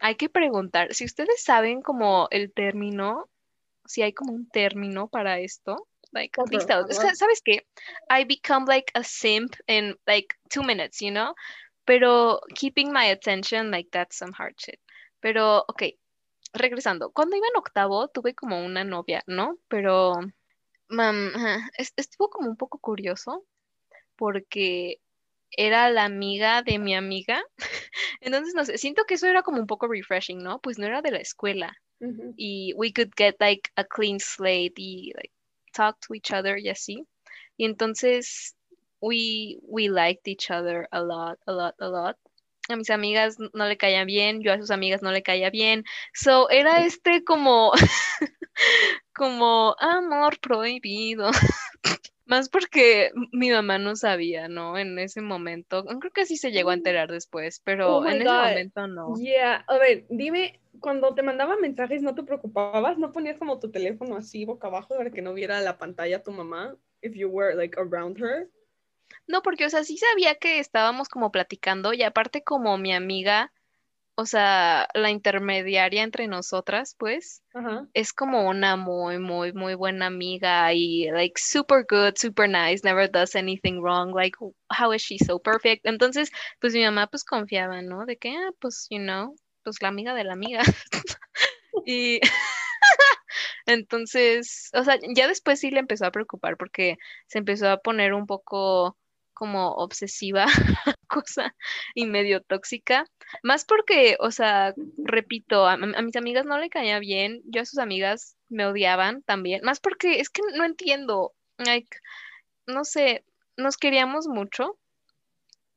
Hay 0.00 0.16
que 0.16 0.28
preguntar, 0.28 0.94
si 0.94 1.04
ustedes 1.04 1.44
saben 1.44 1.80
como 1.80 2.26
el 2.32 2.52
término, 2.52 3.28
si 3.86 4.02
hay 4.02 4.12
como 4.12 4.32
un 4.32 4.48
término 4.48 5.08
para 5.08 5.38
esto. 5.38 5.86
Like, 6.12 6.34
favor. 6.34 6.92
¿Sabes 6.92 7.40
qué? 7.44 7.60
I 8.10 8.24
become 8.24 8.64
like 8.66 8.90
a 8.96 9.04
simp 9.04 9.54
in 9.68 9.94
like 10.08 10.34
two 10.48 10.64
minutes, 10.64 11.00
you 11.00 11.12
know? 11.12 11.34
Pero 11.84 12.40
keeping 12.54 12.92
my 12.92 13.10
attention, 13.10 13.70
like 13.70 13.90
that's 13.90 14.16
some 14.16 14.32
hard 14.32 14.54
shit. 14.58 14.80
Pero, 15.20 15.64
ok, 15.68 15.82
regresando. 16.52 17.10
Cuando 17.10 17.36
iba 17.36 17.46
en 17.48 17.56
octavo, 17.56 18.08
tuve 18.08 18.34
como 18.34 18.64
una 18.64 18.84
novia, 18.84 19.22
¿no? 19.26 19.58
Pero 19.68 20.14
mam, 20.88 21.32
estuvo 21.96 22.30
como 22.30 22.48
un 22.48 22.56
poco 22.56 22.78
curioso 22.78 23.44
porque 24.16 25.00
era 25.50 25.90
la 25.90 26.04
amiga 26.04 26.62
de 26.62 26.78
mi 26.78 26.94
amiga. 26.94 27.42
Entonces, 28.20 28.54
no 28.54 28.64
sé, 28.64 28.78
siento 28.78 29.04
que 29.04 29.14
eso 29.14 29.26
era 29.26 29.42
como 29.42 29.60
un 29.60 29.66
poco 29.66 29.88
refreshing, 29.88 30.38
¿no? 30.38 30.60
Pues 30.60 30.78
no 30.78 30.86
era 30.86 31.02
de 31.02 31.12
la 31.12 31.18
escuela 31.18 31.76
y 32.36 32.72
we 32.76 32.92
could 32.92 33.10
get 33.16 33.36
like 33.40 33.70
a 33.76 33.84
clean 33.84 34.18
slate 34.18 34.72
y 34.78 35.12
like 35.14 35.32
talk 35.72 35.98
to 36.00 36.14
each 36.14 36.32
other 36.32 36.58
y 36.58 36.68
así. 36.70 37.06
Y 37.56 37.66
entonces 37.66 38.56
we 39.00 39.58
we 39.66 39.88
liked 39.88 40.28
each 40.28 40.50
other 40.50 40.88
a 40.92 41.02
lot, 41.02 41.38
a 41.46 41.52
lot, 41.52 41.74
a 41.80 41.88
lot. 41.88 42.16
A 42.68 42.76
mis 42.76 42.90
amigas 42.90 43.36
no 43.38 43.66
le 43.66 43.76
caía 43.76 44.04
bien, 44.04 44.42
yo 44.42 44.52
a 44.52 44.58
sus 44.58 44.70
amigas 44.70 45.02
no 45.02 45.10
le 45.10 45.22
caía 45.22 45.50
bien. 45.50 45.84
So 46.14 46.48
era 46.50 46.84
este 46.84 47.24
como 47.24 47.72
como 49.14 49.74
amor 49.80 50.38
prohibido. 50.40 51.30
Más 52.26 52.48
porque 52.48 53.10
mi 53.32 53.50
mamá 53.50 53.78
no 53.78 53.96
sabía, 53.96 54.46
¿no? 54.46 54.78
En 54.78 54.96
ese 55.00 55.20
momento. 55.20 55.84
Creo 55.84 56.12
que 56.12 56.26
sí 56.26 56.36
se 56.36 56.52
llegó 56.52 56.70
a 56.70 56.74
enterar 56.74 57.10
después, 57.10 57.60
pero 57.64 57.98
Oh 57.98 58.06
en 58.06 58.22
ese 58.22 58.24
God. 58.24 58.38
momento 58.38 58.86
no. 58.86 59.16
Yeah, 59.18 59.64
a 59.66 59.78
ver, 59.78 60.06
dime, 60.08 60.60
cuando 60.78 61.12
te 61.12 61.24
mandaba 61.24 61.56
mensajes, 61.56 62.02
¿no 62.02 62.14
te 62.14 62.22
preocupabas? 62.22 62.98
¿No 62.98 63.10
ponías 63.10 63.36
como 63.36 63.58
tu 63.58 63.72
teléfono 63.72 64.14
así 64.16 64.44
boca 64.44 64.68
abajo 64.68 64.96
para 64.96 65.10
que 65.10 65.22
no 65.22 65.34
viera 65.34 65.60
la 65.60 65.76
pantalla 65.76 66.22
tu 66.22 66.30
mamá? 66.30 66.76
If 67.02 67.16
you 67.16 67.28
were 67.28 67.56
like 67.56 67.76
around 67.76 68.20
her. 68.20 68.48
No, 69.30 69.42
porque, 69.42 69.64
o 69.64 69.70
sea, 69.70 69.84
sí 69.84 69.96
sabía 69.96 70.34
que 70.34 70.58
estábamos 70.58 71.08
como 71.08 71.30
platicando 71.30 71.92
y 71.92 72.02
aparte 72.02 72.42
como 72.42 72.76
mi 72.78 72.92
amiga, 72.92 73.52
o 74.16 74.26
sea, 74.26 74.88
la 74.92 75.10
intermediaria 75.10 76.02
entre 76.02 76.26
nosotras, 76.26 76.96
pues, 76.98 77.44
es 77.94 78.12
como 78.12 78.48
una 78.48 78.76
muy, 78.76 79.20
muy, 79.20 79.52
muy 79.52 79.74
buena 79.74 80.06
amiga 80.06 80.72
y 80.74 81.08
like 81.12 81.40
super 81.40 81.86
good, 81.88 82.14
super 82.16 82.48
nice, 82.48 82.80
never 82.82 83.08
does 83.08 83.36
anything 83.36 83.80
wrong, 83.80 84.12
like 84.12 84.36
how 84.68 84.92
is 84.92 85.02
she 85.02 85.16
so 85.18 85.38
perfect? 85.38 85.86
Entonces, 85.86 86.32
pues 86.60 86.74
mi 86.74 86.82
mamá 86.82 87.06
pues 87.06 87.22
confiaba, 87.22 87.82
¿no? 87.82 88.06
De 88.06 88.18
que, 88.18 88.30
ah, 88.30 88.50
pues, 88.58 88.88
you 88.90 88.98
know, 88.98 89.36
pues 89.62 89.80
la 89.80 89.88
amiga 89.88 90.12
de 90.14 90.24
la 90.24 90.32
amiga. 90.32 90.62
Y 91.86 92.20
entonces, 93.66 94.70
o 94.74 94.84
sea, 94.84 94.98
ya 95.14 95.28
después 95.28 95.60
sí 95.60 95.70
le 95.70 95.80
empezó 95.80 96.06
a 96.06 96.10
preocupar 96.10 96.56
porque 96.56 96.98
se 97.26 97.38
empezó 97.38 97.70
a 97.70 97.78
poner 97.78 98.12
un 98.12 98.26
poco 98.26 98.98
como 99.40 99.72
obsesiva 99.72 100.44
cosa 101.08 101.54
y 101.94 102.04
medio 102.04 102.42
tóxica. 102.42 103.06
Más 103.42 103.64
porque, 103.64 104.18
o 104.20 104.30
sea, 104.30 104.74
repito, 104.98 105.66
a, 105.66 105.72
a 105.72 106.02
mis 106.02 106.14
amigas 106.16 106.44
no 106.44 106.58
le 106.58 106.68
caía 106.68 106.98
bien, 106.98 107.40
yo 107.46 107.62
a 107.62 107.64
sus 107.64 107.78
amigas 107.78 108.36
me 108.50 108.66
odiaban 108.66 109.22
también. 109.22 109.62
Más 109.64 109.80
porque 109.80 110.20
es 110.20 110.28
que 110.28 110.42
no 110.54 110.62
entiendo, 110.66 111.32
like, 111.56 111.96
no 112.66 112.84
sé, 112.84 113.24
nos 113.56 113.78
queríamos 113.78 114.26
mucho. 114.28 114.78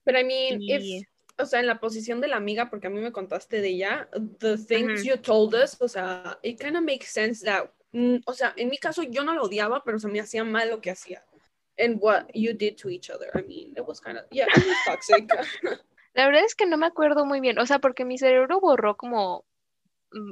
Pero 0.04 0.20
I 0.20 0.26
mean, 0.26 0.62
Y- 0.62 0.76
if, 0.76 1.08
o 1.38 1.46
sea, 1.46 1.62
en 1.62 1.68
la 1.68 1.80
posición 1.80 2.20
de 2.20 2.28
la 2.28 2.36
amiga, 2.36 2.70
porque 2.70 2.88
a 2.88 2.90
mí 2.90 3.00
me 3.00 3.14
contaste 3.14 3.62
de 3.62 3.70
ella, 3.70 4.10
the 4.40 4.58
things 4.58 5.06
you 5.06 5.16
told 5.16 5.56
us, 5.56 5.78
o 5.80 5.88
sea, 5.88 6.38
it 6.44 6.60
kind 6.60 6.76
of 6.76 6.84
makes 6.84 7.06
sense 7.08 7.46
that, 7.46 7.70
mm, 7.94 8.18
o 8.26 8.34
sea, 8.34 8.54
en 8.58 8.68
mi 8.68 8.78
caso 8.78 9.04
yo 9.04 9.24
no 9.24 9.34
la 9.34 9.42
odiaba, 9.42 9.86
pero 9.86 10.00
se 10.00 10.10
me 10.10 10.20
hacía 10.20 10.44
mal 10.44 10.70
lo 10.70 10.82
que 10.82 10.92
hacía. 10.92 11.24
And 11.80 12.00
what 12.00 12.30
you 12.34 12.54
did 12.54 12.78
to 12.78 12.90
each 12.90 13.10
other. 13.10 13.32
I 13.34 13.42
mean, 13.42 13.74
it 13.76 13.86
was 13.86 14.00
kind 14.00 14.18
of, 14.18 14.26
yeah, 14.32 14.46
it 14.48 14.66
was 14.66 14.78
toxic. 14.86 15.28
La 16.16 16.28
verdad 16.28 16.44
es 16.46 16.54
que 16.54 16.68
no 16.68 16.78
me 16.78 16.86
acuerdo 16.86 17.26
muy 17.26 17.40
bien, 17.40 17.58
o 17.58 17.66
sea, 17.66 17.80
porque 17.80 18.06
mi 18.06 18.20
cerebro 18.20 18.60
borró 18.60 18.96
como 18.96 19.46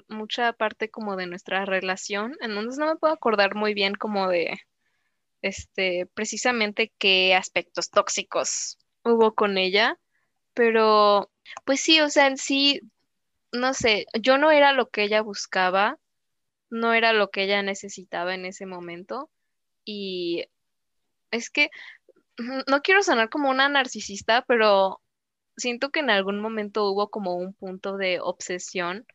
mucha 0.08 0.54
parte 0.54 0.92
como 0.92 1.16
de 1.16 1.26
nuestra 1.26 1.66
relación, 1.66 2.36
entonces 2.40 2.78
no 2.78 2.86
me 2.86 2.98
puedo 2.98 3.14
acordar 3.14 3.56
muy 3.56 3.74
bien 3.74 3.96
como 3.96 4.28
de, 4.28 4.60
este, 5.42 6.08
precisamente 6.14 6.94
qué 7.00 7.34
aspectos 7.34 7.90
tóxicos 7.90 8.78
hubo 9.04 9.34
con 9.34 9.58
ella, 9.58 10.00
pero 10.54 11.32
pues 11.66 11.82
sí, 11.82 12.00
o 12.02 12.10
sea, 12.10 12.28
en 12.28 12.38
sí, 12.38 12.82
no 13.52 13.74
sé, 13.74 14.06
yo 14.20 14.38
no 14.38 14.52
era 14.52 14.74
lo 14.74 14.90
que 14.90 15.04
ella 15.04 15.22
buscaba, 15.22 15.98
no 16.70 16.94
era 16.94 17.12
lo 17.14 17.32
que 17.32 17.44
ella 17.44 17.64
necesitaba 17.64 18.36
en 18.36 18.46
ese 18.46 18.66
momento 18.66 19.30
y 19.84 20.46
es 21.32 21.50
que 21.50 21.70
no 22.68 22.82
quiero 22.82 23.04
sonar 23.04 23.30
como 23.30 23.50
una 23.50 23.70
narcisista, 23.70 24.44
pero 24.48 25.02
siento 25.58 25.90
que 25.90 26.00
en 26.00 26.10
algún 26.10 26.40
momento 26.40 26.90
hubo 26.90 27.10
como 27.10 27.36
un 27.36 27.54
punto 27.54 27.98
de 27.98 28.20
obsesión. 28.20 29.06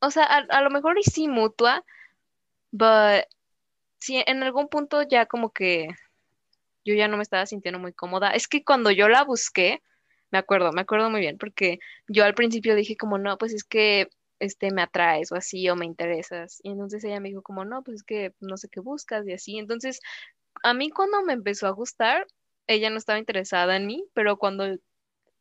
O 0.00 0.10
sea, 0.10 0.24
a, 0.24 0.38
a 0.38 0.62
lo 0.62 0.70
mejor 0.70 0.98
y 0.98 1.02
sí 1.02 1.28
mutua, 1.28 1.84
but 2.70 3.24
sí, 3.98 4.22
en 4.26 4.42
algún 4.42 4.68
punto 4.68 5.02
ya 5.02 5.26
como 5.26 5.50
que 5.50 5.88
yo 6.84 6.94
ya 6.94 7.08
no 7.08 7.16
me 7.16 7.22
estaba 7.22 7.46
sintiendo 7.46 7.80
muy 7.80 7.92
cómoda. 7.92 8.30
Es 8.30 8.46
que 8.46 8.64
cuando 8.64 8.90
yo 8.90 9.08
la 9.08 9.24
busqué, 9.24 9.82
me 10.30 10.38
acuerdo, 10.38 10.72
me 10.72 10.82
acuerdo 10.82 11.10
muy 11.10 11.20
bien, 11.20 11.38
porque 11.38 11.78
yo 12.08 12.24
al 12.24 12.34
principio 12.34 12.74
dije 12.74 12.96
como, 12.96 13.18
no, 13.18 13.38
pues 13.38 13.52
es 13.52 13.64
que 13.64 14.08
este 14.38 14.70
me 14.70 14.82
atraes 14.82 15.32
o 15.32 15.34
así, 15.36 15.68
o 15.68 15.76
me 15.76 15.86
interesas. 15.86 16.60
Y 16.62 16.70
entonces 16.70 17.02
ella 17.04 17.20
me 17.20 17.30
dijo 17.30 17.42
como, 17.42 17.64
no, 17.64 17.82
pues 17.82 17.96
es 17.96 18.02
que 18.04 18.34
no 18.40 18.56
sé 18.56 18.68
qué 18.68 18.80
buscas 18.80 19.26
y 19.26 19.32
así. 19.32 19.58
Entonces, 19.58 20.00
a 20.62 20.74
mí 20.74 20.90
cuando 20.90 21.22
me 21.22 21.32
empezó 21.32 21.66
a 21.66 21.70
gustar, 21.70 22.26
ella 22.66 22.90
no 22.90 22.98
estaba 22.98 23.18
interesada 23.18 23.76
en 23.76 23.86
mí, 23.86 24.04
pero 24.12 24.36
cuando 24.36 24.64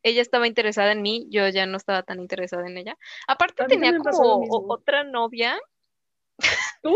ella 0.04 0.22
estaba 0.22 0.48
interesada 0.48 0.92
en 0.92 1.02
mí, 1.02 1.28
yo 1.30 1.48
ya 1.50 1.66
no 1.66 1.78
estaba 1.78 2.04
tan 2.04 2.20
interesada 2.20 2.68
en 2.68 2.78
ella. 2.78 2.98
Aparte 3.28 3.64
A 3.64 3.68
tenía 3.68 3.98
como 3.98 4.46
otra 4.68 5.04
novia. 5.04 5.60
¿Tú? 6.84 6.96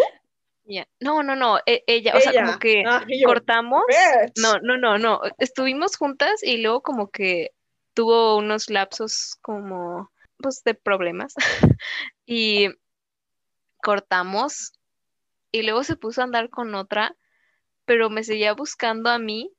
No, 0.99 1.23
no, 1.23 1.35
no, 1.35 1.57
e- 1.65 1.83
ella, 1.87 2.15
o 2.15 2.21
sea, 2.21 2.45
como 2.45 2.59
que 2.59 2.83
Ah, 2.85 3.03
cortamos. 3.25 3.83
"Bitch". 3.87 4.33
No, 4.37 4.59
no, 4.59 4.77
no, 4.77 4.97
no. 4.99 5.21
Estuvimos 5.39 5.97
juntas 5.97 6.43
y 6.43 6.57
luego 6.57 6.81
como 6.81 7.09
que 7.09 7.51
tuvo 7.95 8.37
unos 8.37 8.69
lapsos 8.69 9.35
como, 9.41 10.11
pues, 10.37 10.63
de 10.63 10.75
problemas. 10.75 11.33
Y 12.31 12.69
cortamos 13.81 14.73
y 15.51 15.63
luego 15.63 15.83
se 15.83 15.95
puso 15.95 16.21
a 16.21 16.25
andar 16.25 16.49
con 16.51 16.75
otra, 16.75 17.15
pero 17.89 18.11
me 18.11 18.23
seguía 18.23 18.53
buscando 18.53 19.09
a 19.09 19.17
mí. 19.17 19.51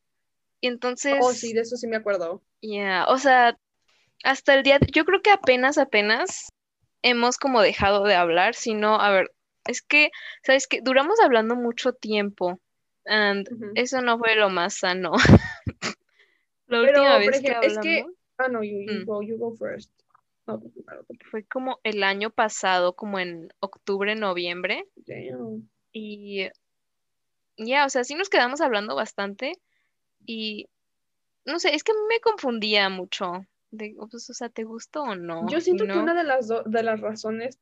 Y 0.60 0.68
entonces, 0.68 1.18
Oh, 1.18 1.32
sí, 1.32 1.52
de 1.52 1.62
eso 1.62 1.76
sí 1.76 1.88
me 1.88 1.96
acuerdo. 1.96 2.40
ya, 2.62 3.06
o 3.08 3.18
sea, 3.18 3.58
hasta 4.24 4.54
el 4.54 4.62
día, 4.62 4.78
de- 4.78 4.88
yo 4.92 5.04
creo 5.04 5.22
que 5.22 5.30
apenas, 5.32 5.78
apenas 5.78 6.52
hemos 7.02 7.38
como 7.38 7.60
dejado 7.62 8.04
de 8.04 8.14
hablar, 8.14 8.54
sino, 8.54 9.00
a 9.00 9.10
ver, 9.10 9.32
es 9.66 9.82
que, 9.82 10.10
¿sabes 10.44 10.68
qué? 10.68 10.80
Duramos 10.82 11.20
hablando 11.20 11.56
mucho 11.56 11.92
tiempo. 11.92 12.60
And 13.06 13.48
eso 13.74 14.00
no 14.02 14.18
fue 14.18 14.36
lo 14.36 14.50
más 14.50 14.74
sano. 14.76 15.14
La 16.68 16.80
Pero, 16.80 16.98
última 16.98 17.18
vez 17.18 17.30
que 17.40 17.48
ejemplo, 17.48 17.66
es 17.68 17.78
que, 17.78 17.96
hablamos 17.96 18.14
ah, 18.38 18.48
no, 18.48 18.62
you, 18.62 18.78
you 18.80 18.92
Mm. 18.92 19.04
go, 19.04 19.22
you 19.22 19.38
go 19.38 19.56
first. 19.56 19.90
No, 20.46 20.60
primero, 20.60 21.04
tú 21.04 21.14
fue 21.30 21.44
como 21.44 21.80
el 21.84 22.02
año 22.04 22.30
pasado, 22.30 22.94
como 22.94 23.18
en 23.18 23.48
octubre, 23.60 24.14
noviembre. 24.14 24.84
Damn. 25.06 25.68
Y 25.92 26.48
ya, 27.66 27.86
o 27.86 27.88
sea, 27.90 28.04
sí 28.04 28.14
nos 28.14 28.28
quedamos 28.28 28.60
hablando 28.60 28.94
bastante. 28.94 29.52
Y 30.26 30.68
no 31.44 31.58
sé, 31.58 31.74
es 31.74 31.84
que 31.84 31.92
a 31.92 31.94
mí 31.94 32.00
me 32.08 32.20
confundía 32.20 32.88
mucho. 32.88 33.46
De, 33.70 33.94
pues, 34.10 34.28
o 34.30 34.34
sea, 34.34 34.48
¿te 34.48 34.64
gustó 34.64 35.02
o 35.02 35.14
no? 35.14 35.48
Yo 35.48 35.60
siento 35.60 35.84
que 35.86 35.98
una 35.98 36.14
de 36.14 36.24
las, 36.24 36.48
do- 36.48 36.64
de 36.64 36.82
las 36.82 37.00
razones 37.00 37.58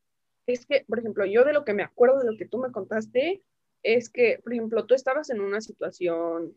es 0.46 0.64
que, 0.64 0.84
por 0.88 0.98
ejemplo, 0.98 1.26
yo 1.26 1.44
de 1.44 1.52
lo 1.52 1.64
que 1.64 1.74
me 1.74 1.82
acuerdo 1.82 2.18
de 2.20 2.32
lo 2.32 2.38
que 2.38 2.46
tú 2.46 2.58
me 2.58 2.72
contaste, 2.72 3.42
es 3.82 4.08
que, 4.08 4.40
por 4.42 4.52
ejemplo, 4.54 4.86
tú 4.86 4.94
estabas 4.94 5.28
en 5.30 5.40
una 5.40 5.60
situación, 5.60 6.56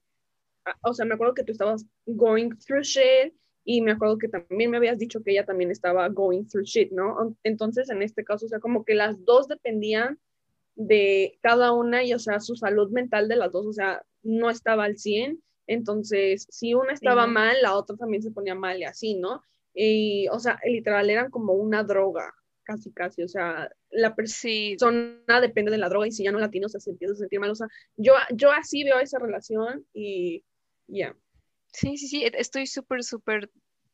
ah, 0.65 0.77
o 0.83 0.93
sea, 0.93 1.05
me 1.05 1.15
acuerdo 1.15 1.33
que 1.33 1.43
tú 1.43 1.51
estabas 1.51 1.85
going 2.05 2.51
through 2.65 2.83
shit 2.83 3.33
y 3.65 3.81
me 3.81 3.91
acuerdo 3.91 4.17
que 4.17 4.29
también 4.29 4.71
me 4.71 4.77
habías 4.77 4.97
dicho 4.97 5.21
que 5.21 5.31
ella 5.31 5.45
también 5.45 5.69
estaba 5.71 6.07
going 6.09 6.45
through 6.45 6.65
shit, 6.65 6.91
¿no? 6.91 7.35
Entonces, 7.43 7.89
en 7.89 8.01
este 8.01 8.23
caso, 8.23 8.45
o 8.45 8.49
sea, 8.49 8.59
como 8.59 8.85
que 8.85 8.95
las 8.95 9.23
dos 9.25 9.47
dependían 9.47 10.19
de 10.75 11.37
cada 11.41 11.73
una 11.73 12.03
y, 12.03 12.13
o 12.13 12.19
sea, 12.19 12.39
su 12.39 12.55
salud 12.55 12.89
mental 12.91 13.27
de 13.27 13.35
las 13.35 13.51
dos, 13.51 13.65
o 13.67 13.73
sea, 13.73 14.03
no 14.23 14.49
estaba 14.49 14.85
al 14.85 14.97
100. 14.97 15.41
Entonces, 15.67 16.47
si 16.49 16.73
una 16.73 16.93
estaba 16.93 17.27
Sí. 17.27 17.27
mal, 17.27 17.57
la 17.61 17.75
otra 17.75 17.95
también 17.97 18.23
se 18.23 18.31
ponía 18.31 18.55
mal 18.55 18.79
y 18.79 18.83
así, 18.83 19.15
¿no? 19.15 19.41
Y, 19.73 20.27
o 20.29 20.39
sea, 20.39 20.59
literal 20.65 21.09
eran 21.09 21.29
como 21.31 21.53
una 21.53 21.83
droga, 21.83 22.33
casi, 22.63 22.91
casi, 22.91 23.23
o 23.23 23.27
sea, 23.27 23.69
la 23.89 24.15
Sí, 24.23 24.77
persona 24.77 25.41
depende 25.41 25.71
de 25.71 25.77
la 25.77 25.89
droga 25.89 26.07
y 26.07 26.11
si 26.11 26.23
ya 26.23 26.31
no 26.31 26.39
la 26.39 26.49
tiene, 26.51 26.65
o 26.65 26.69
sea, 26.69 26.79
se 26.81 26.91
empieza 26.91 27.13
a 27.13 27.17
sentir 27.17 27.39
mal, 27.39 27.51
o 27.51 27.55
sea, 27.55 27.67
yo, 27.95 28.13
yo 28.33 28.51
así 28.51 28.83
veo 28.83 28.99
esa 28.99 29.19
relación 29.19 29.85
y 29.93 30.43
ya. 30.87 31.15
sí, 31.73 31.97
sí, 31.97 32.07
sí, 32.07 32.23
e- 32.25 32.31
estoy 32.37 32.67
súper, 32.67 33.03
súper, 33.03 33.49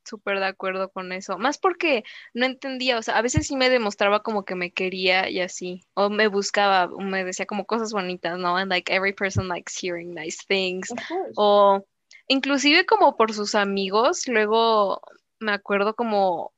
súper 0.07 0.39
de 0.39 0.47
acuerdo 0.47 0.89
con 0.89 1.11
eso. 1.11 1.37
Más 1.37 1.57
porque 1.57 2.03
no 2.33 2.45
entendía, 2.45 2.97
o 2.97 3.01
sea, 3.01 3.17
a 3.17 3.21
veces 3.21 3.47
sí 3.47 3.55
me 3.55 3.69
demostraba 3.69 4.23
como 4.23 4.45
que 4.45 4.55
me 4.55 4.71
quería 4.71 5.29
y 5.29 5.41
así, 5.41 5.83
o 5.93 6.09
me 6.09 6.27
buscaba, 6.27 6.85
o 6.85 7.01
me 7.01 7.23
decía 7.23 7.45
como 7.45 7.65
cosas 7.65 7.91
bonitas, 7.91 8.37
¿no? 8.39 8.57
And 8.57 8.71
like 8.71 8.93
every 8.93 9.13
person 9.13 9.47
likes 9.47 9.73
hearing 9.79 10.13
nice 10.13 10.39
things. 10.47 10.93
O 11.35 11.85
inclusive 12.27 12.85
como 12.85 13.15
por 13.15 13.33
sus 13.33 13.55
amigos, 13.55 14.27
luego 14.27 15.01
me 15.39 15.51
acuerdo 15.51 15.95
como, 15.95 16.53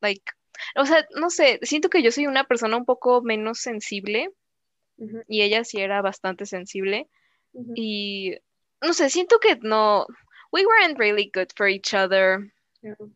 like, 0.00 0.24
o 0.74 0.86
sea, 0.86 1.06
no 1.14 1.30
sé, 1.30 1.58
siento 1.62 1.88
que 1.88 2.02
yo 2.02 2.10
soy 2.10 2.26
una 2.26 2.44
persona 2.44 2.76
un 2.76 2.84
poco 2.84 3.22
menos 3.22 3.60
sensible 3.60 4.30
y 5.28 5.42
ella 5.42 5.64
sí 5.64 5.78
era 5.78 6.00
bastante 6.00 6.46
sensible 6.46 7.08
y 7.74 8.34
no 8.80 8.92
sé, 8.92 9.10
siento 9.10 9.38
que 9.38 9.56
no, 9.62 10.06
we 10.52 10.64
weren't 10.64 10.98
really 10.98 11.30
good 11.34 11.48
for 11.56 11.68
each 11.68 11.94
other. 11.94 12.52
Yeah. 12.86 13.08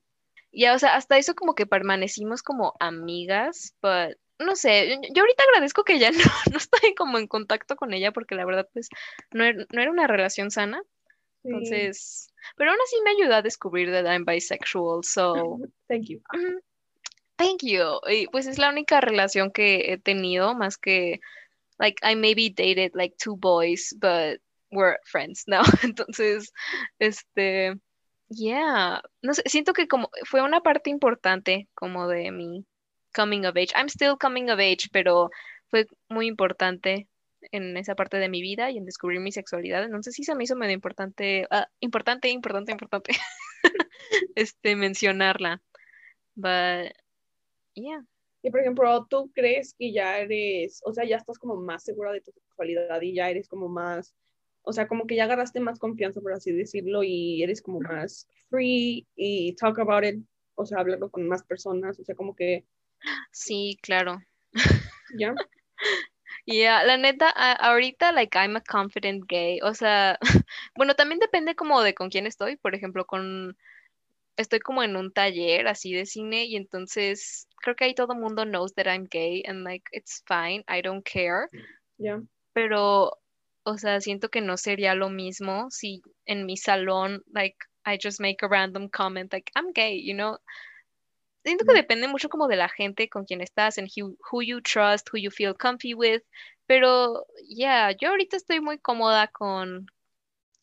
Ya, 0.53 0.75
o 0.75 0.79
sea, 0.79 0.97
hasta 0.97 1.17
eso 1.17 1.35
como 1.35 1.55
que 1.55 1.67
permanecimos 1.67 2.43
como 2.43 2.75
amigas, 2.81 3.75
but 3.81 4.17
no 4.41 4.57
sé, 4.57 4.99
yo, 5.15 5.23
ahorita 5.23 5.45
agradezco 5.45 5.85
que 5.85 5.99
ya 5.99 6.11
no, 6.13 6.33
no 6.51 6.57
estoy 6.57 6.95
como 6.95 7.19
en 7.19 7.29
contacto 7.29 7.77
con 7.77 7.93
ella 7.93 8.13
porque 8.13 8.35
la 8.35 8.45
verdad 8.45 8.69
pues 8.73 8.89
no 9.31 9.45
era, 9.45 9.67
no 9.73 9.83
era 9.83 9.91
una 9.91 10.07
relación 10.07 10.51
sana. 10.51 10.83
Sí. 11.43 11.49
Entonces, 11.49 12.33
pero 12.57 12.71
aún 12.71 12.81
así 12.85 12.97
me 13.05 13.11
ayudó 13.11 13.37
a 13.37 13.43
descubrir 13.43 13.91
that 13.91 14.07
I'm 14.07 14.25
bisexual, 14.25 15.05
so 15.05 15.59
Thank 15.89 16.07
you. 16.09 16.21
thank 17.37 17.63
you. 17.63 18.01
Y 18.09 18.27
pues 18.27 18.47
es 18.47 18.59
la 18.59 18.71
única 18.71 19.01
relación 19.01 19.51
que 19.51 19.93
he 19.93 19.99
tenido, 19.99 20.55
más 20.55 20.77
que, 20.77 21.21
like, 21.79 21.97
I 22.03 22.15
maybe 22.17 22.51
dated 22.51 22.93
like 22.95 23.17
two 23.17 23.37
boys, 23.37 23.95
but 23.99 24.41
we're 24.71 24.99
friends 25.05 25.45
now. 25.47 25.63
Entonces, 25.83 26.53
este, 26.99 27.75
yeah, 28.31 29.03
no 29.23 29.35
sé, 29.35 29.43
siento 29.47 29.73
que 29.73 29.89
como 29.89 30.11
fue 30.25 30.43
una 30.43 30.63
parte 30.63 30.91
importante 30.91 31.69
como 31.75 32.09
de 32.09 32.31
mi 32.31 32.65
coming 33.15 33.45
of 33.45 33.57
age. 33.57 33.73
I'm 33.75 33.89
still 33.89 34.17
coming 34.19 34.51
of 34.51 34.59
age, 34.59 34.89
pero 34.93 35.31
fue 35.69 35.87
muy 36.09 36.27
importante 36.27 37.09
en 37.53 37.77
esa 37.77 37.95
parte 37.95 38.19
de 38.19 38.29
mi 38.29 38.43
vida 38.43 38.71
y 38.71 38.79
en 38.79 38.85
descubrir 38.85 39.21
mi 39.21 39.33
sexualidad. 39.33 39.85
Entonces 39.85 40.15
sí 40.15 40.25
se 40.25 40.35
me 40.35 40.45
hizo 40.45 40.57
medio 40.57 40.75
importante, 40.75 41.47
ah, 41.51 41.69
importante, 41.81 42.29
importante, 42.29 42.73
importante, 42.73 43.13
este, 44.35 44.77
mencionarla. 44.77 45.63
But, 46.35 46.93
yeah. 47.75 48.05
Y 48.43 48.51
por 48.51 48.61
ejemplo, 48.61 49.07
¿tú 49.09 49.31
crees 49.35 49.75
que 49.75 49.93
ya 49.93 50.19
eres, 50.19 50.81
o 50.85 50.93
sea, 50.93 51.05
ya 51.05 51.17
estás 51.17 51.39
como 51.39 51.57
más 51.57 51.85
segura 51.85 52.13
de 52.13 52.21
tu 52.21 52.33
sexualidad 52.33 53.01
y 53.03 53.15
ya 53.15 53.29
eres 53.29 53.49
como 53.49 53.69
más, 53.69 54.15
o 54.63 54.73
sea, 54.73 54.89
como 54.89 55.07
que 55.07 55.17
ya 55.17 55.25
agarraste 55.25 55.61
más 55.61 55.79
confianza, 55.79 56.21
por 56.21 56.33
así 56.33 56.53
decirlo, 56.53 57.03
y 57.03 57.43
eres 57.43 57.63
como 57.63 57.81
más 57.81 58.29
free 58.49 59.07
y 59.17 59.55
talk 59.55 59.79
about 59.79 60.05
it, 60.05 60.23
o 60.55 60.67
sea, 60.67 60.81
hablarlo 60.81 61.11
con 61.11 61.27
más 61.29 61.43
personas, 61.43 61.99
o 61.99 62.05
sea, 62.05 62.15
como 62.15 62.35
que 62.35 62.65
Sí, 63.33 63.79
claro. 63.83 64.21
ya. 65.19 65.35
Yeah, 66.47 66.83
la 66.85 66.97
neta, 66.97 67.31
ahorita, 67.31 68.13
like, 68.13 68.37
I'm 68.37 68.57
a 68.57 68.61
confident 68.61 69.25
gay. 69.29 69.61
O 69.63 69.75
sea, 69.75 70.19
bueno, 70.75 70.95
también 70.95 71.21
depende 71.21 71.55
como 71.55 71.81
de 71.83 71.95
con 71.95 72.09
quién 72.09 72.27
estoy. 72.27 72.57
Por 72.57 72.75
ejemplo, 72.75 73.05
con, 73.05 73.57
estoy 74.37 74.59
como 74.59 74.83
en 74.83 74.97
un 74.97 75.13
taller 75.13 75.69
así 75.69 75.93
de 75.93 76.07
cine 76.07 76.47
y 76.47 76.57
entonces 76.57 77.47
creo 77.63 77.77
que 77.77 77.85
ahí 77.85 77.95
todo 77.95 78.15
el 78.15 78.21
mundo 78.21 78.45
knows 78.45 78.75
that 78.75 78.87
I'm 78.87 79.07
gay 79.09 79.45
and 79.47 79.63
like, 79.63 79.85
it's 79.93 80.25
fine, 80.27 80.65
I 80.67 80.83
don't 80.83 81.05
care. 81.05 81.47
Ya. 81.99 82.21
Pero, 82.53 83.20
o 83.65 83.79
sea, 83.79 84.01
siento 84.01 84.29
que 84.29 84.41
no 84.41 84.57
sería 84.57 84.95
lo 84.95 85.11
mismo 85.11 85.71
si 85.71 86.03
en 86.27 86.47
mi 86.47 86.57
salón, 86.57 87.23
like, 87.33 87.57
I 87.87 87.99
just 88.03 88.21
make 88.21 88.45
a 88.45 88.49
random 88.49 88.89
comment, 88.89 89.33
like, 89.33 89.51
I'm 89.55 89.73
gay, 89.73 90.03
you 90.05 90.15
know? 90.15 90.39
Siento 91.45 91.65
que 91.65 91.73
depende 91.73 92.07
mucho 92.07 92.29
como 92.29 92.49
de 92.49 92.57
la 92.57 92.69
gente 92.69 93.09
con 93.09 93.25
quien 93.25 93.41
estás, 93.41 93.79
and 93.79 93.89
who, 93.97 94.17
who 94.31 94.43
you 94.43 94.61
trust, 94.61 95.09
who 95.11 95.19
you 95.19 95.31
feel 95.31 95.55
comfy 95.55 95.95
with. 95.95 96.23
Pero, 96.67 97.27
yeah, 97.49 97.93
yo 97.93 98.11
ahorita 98.11 98.37
estoy 98.37 98.61
muy 98.61 98.79
cómoda 98.79 99.29
con 99.29 99.87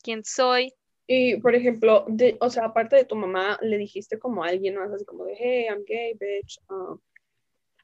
quién 0.02 0.24
soy. 0.24 0.72
Y 1.06 1.36
por 1.40 1.54
ejemplo, 1.54 2.04
de, 2.08 2.36
o 2.40 2.48
sea, 2.50 2.66
aparte 2.66 2.96
de 2.96 3.04
tu 3.04 3.16
mamá, 3.16 3.58
le 3.60 3.78
dijiste 3.78 4.18
como 4.18 4.44
a 4.44 4.48
alguien 4.48 4.76
más, 4.76 4.92
así 4.92 5.04
como 5.04 5.24
de, 5.24 5.34
hey, 5.36 5.66
I'm 5.68 5.84
gay, 5.86 6.14
bitch. 6.14 6.58
um. 6.70 7.00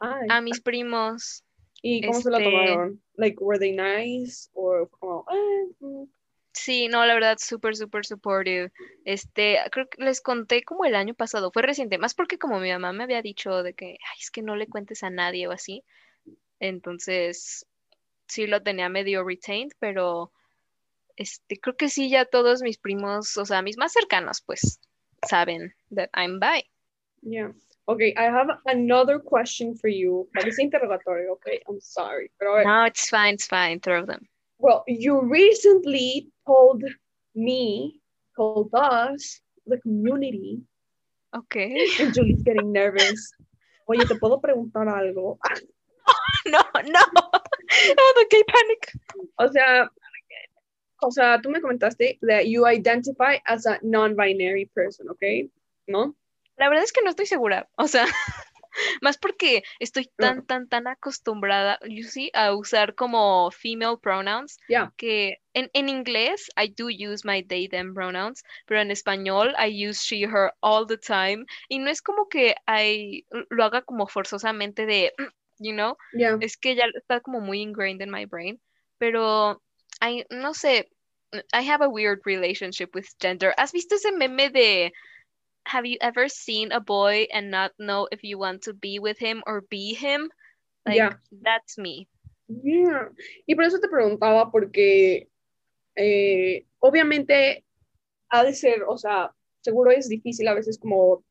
A 0.01 0.41
mis 0.41 0.61
primos, 0.61 1.44
¿Y 1.87 2.01
cómo 2.07 2.19
se 2.21 2.31
lo 2.31 2.39
este- 2.39 2.45
tomaron? 2.51 3.03
Like, 3.17 3.37
were 3.45 3.59
they 3.59 3.73
nice? 3.73 4.49
O 4.55 4.89
como, 4.89 5.25
"Ah, 5.29 5.65
mm, 5.81 6.05
Sí, 6.57 6.87
no, 6.89 7.05
la 7.05 7.15
verdad, 7.15 7.37
súper, 7.41 7.75
súper 7.77 8.07
supportive. 8.07 8.71
Este, 9.05 9.59
creo 9.73 9.89
que 9.89 10.03
les 10.03 10.21
conté 10.21 10.63
como 10.63 10.85
el 10.85 10.95
año 10.95 11.13
pasado, 11.13 11.51
fue 11.53 11.63
reciente, 11.63 11.99
más 11.99 12.15
porque 12.15 12.39
como 12.39 12.61
mi 12.61 12.71
mamá 12.71 12.93
me 12.93 13.03
había 13.03 13.23
dicho 13.23 13.63
de 13.65 13.75
que, 13.75 13.87
ay, 13.87 14.19
es 14.21 14.31
que 14.31 14.41
no 14.41 14.55
le 14.55 14.69
cuentes 14.69 15.03
a 15.03 15.11
nadie 15.11 15.49
o 15.49 15.53
así. 15.53 15.83
Entonces, 16.61 17.67
sí 18.29 18.47
lo 18.47 18.63
tenía 18.63 18.89
medio 18.89 19.25
retained, 19.25 19.73
pero 19.81 20.31
este, 21.17 21.59
creo 21.59 21.77
que 21.77 21.89
sí, 21.89 22.09
ya 22.09 22.25
todos 22.25 22.63
mis 22.63 22.79
primos, 22.79 23.37
o 23.37 23.45
sea, 23.45 23.61
mis 23.61 23.77
más 23.77 23.93
cercanos, 23.93 24.41
pues, 24.41 24.81
saben 25.29 25.75
that 25.95 26.09
I'm 26.17 26.39
bi. 26.41 26.65
Yeah. 27.23 27.53
Okay, 27.87 28.15
I 28.17 28.25
have 28.25 28.49
another 28.67 29.19
question 29.19 29.77
for 29.77 29.89
you. 29.89 30.27
Parece 30.37 30.59
interrogatorio, 30.59 31.33
okay? 31.33 31.61
I'm 31.69 31.81
sorry. 31.81 32.31
Pero 32.39 32.63
No, 32.65 32.85
it's 32.85 33.09
fine, 33.11 33.35
it's 33.35 33.47
fine, 33.47 33.81
throw 33.81 34.05
them. 34.07 34.27
well, 34.59 34.85
you 34.89 35.21
recently 35.21 36.29
told 36.47 36.83
me, 37.35 38.01
told 38.37 38.71
us, 38.73 39.41
the 39.67 39.79
community, 39.79 40.63
Okay. 41.35 41.75
and 42.01 42.15
Julie's 42.15 42.43
getting 42.43 42.73
nervous. 42.73 43.33
Oye, 43.89 44.07
¿te 44.07 44.15
puedo 44.15 44.41
preguntar 44.41 44.89
algo? 44.89 45.39
No, 46.47 46.61
no. 46.85 47.01
Oh, 47.99 48.27
the 48.31 48.45
panic. 48.47 48.93
O 49.39 49.49
sea, 49.51 49.89
o 51.03 51.11
sea, 51.11 51.41
tú 51.43 51.49
me 51.51 51.61
comentaste 51.61 52.19
that 52.23 52.47
you 52.49 52.67
identify 52.67 53.39
as 53.47 53.65
a 53.65 53.79
non-binary 53.83 54.71
person, 54.75 55.09
okay? 55.11 55.49
¿No? 55.89 56.15
La 56.57 56.69
verdad 56.69 56.85
es 56.85 56.93
que 56.93 57.03
no 57.03 57.11
estoy 57.11 57.27
segura. 57.27 57.69
O 57.77 57.89
sea, 57.89 58.07
más 59.03 59.19
porque 59.19 59.63
estoy 59.79 60.11
tan, 60.17 60.45
tan, 60.47 60.69
tan 60.69 60.87
acostumbrada, 60.87 61.79
you 61.89 62.05
see, 62.05 62.31
a 62.35 62.55
usar 62.55 62.95
como 62.95 63.51
female 63.51 63.97
pronouns 64.01 64.59
Yeah. 64.69 64.93
que 64.97 65.39
en, 65.55 65.71
en 65.75 65.89
inglés 65.89 66.51
I 66.57 66.69
do 66.77 66.89
use 66.89 67.25
my 67.25 67.43
they, 67.43 67.69
them 67.69 67.95
pronouns, 67.95 68.43
pero 68.67 68.81
en 68.81 68.91
español 68.91 69.55
I 69.59 69.69
use 69.69 70.03
she, 70.03 70.25
her 70.25 70.53
all 70.61 70.87
the 70.87 70.99
time. 70.99 71.45
Y 71.69 71.79
no 71.79 71.91
es 71.91 72.03
como 72.03 72.29
que 72.29 72.55
I 72.67 73.25
lo 73.51 73.65
haga 73.65 73.83
como 73.83 74.07
forzosamente 74.07 74.87
de, 74.87 75.13
you 75.59 75.73
know, 75.73 75.97
Yeah. 76.13 76.39
es 76.41 76.57
que 76.57 76.75
ya 76.75 76.85
está 76.95 77.21
como 77.21 77.41
muy 77.41 77.61
ingrained 77.63 78.03
in 78.03 78.11
my 78.11 78.27
brain, 78.27 78.61
pero 78.99 79.61
I, 80.01 80.25
no 80.31 80.53
sé, 80.55 80.89
I 81.53 81.63
have 81.63 81.83
a 81.85 81.89
weird 81.89 82.21
relationship 82.25 82.91
with 82.95 83.07
gender. 83.21 83.55
¿Has 83.57 83.73
visto 83.73 83.97
ese 83.97 84.13
meme 84.13 84.51
de 84.51 84.93
Have 85.67 85.87
you 85.87 85.97
ever 86.01 86.29
seen 86.29 86.73
a 86.73 86.81
boy 86.81 87.27
and 87.33 87.51
not 87.51 87.73
know 87.79 88.07
if 88.13 88.23
you 88.23 88.39
want 88.39 88.63
to 88.63 88.75
be 88.75 88.99
with 88.99 89.19
him 89.19 89.43
or 89.47 89.63
be 89.71 89.95
him? 89.95 90.31
Like, 90.87 90.97
Yeah. 90.97 91.15
that's 91.43 91.79
me. 91.79 92.07
Yeah. 92.49 93.09
Y 93.49 93.55
por 93.55 93.65
eso 93.65 93.79
te 93.81 93.89
preguntaba, 93.89 94.51
porque 94.53 95.29
eh, 95.97 96.67
obviamente 96.81 97.65
ha 98.31 98.45
de 98.45 98.53
ser, 98.53 98.83
o 98.87 98.99
sea, 98.99 99.33
seguro 99.63 99.91
es 99.91 100.09
difícil 100.09 100.47
a 100.49 100.55
veces 100.55 100.79
como 100.79 101.25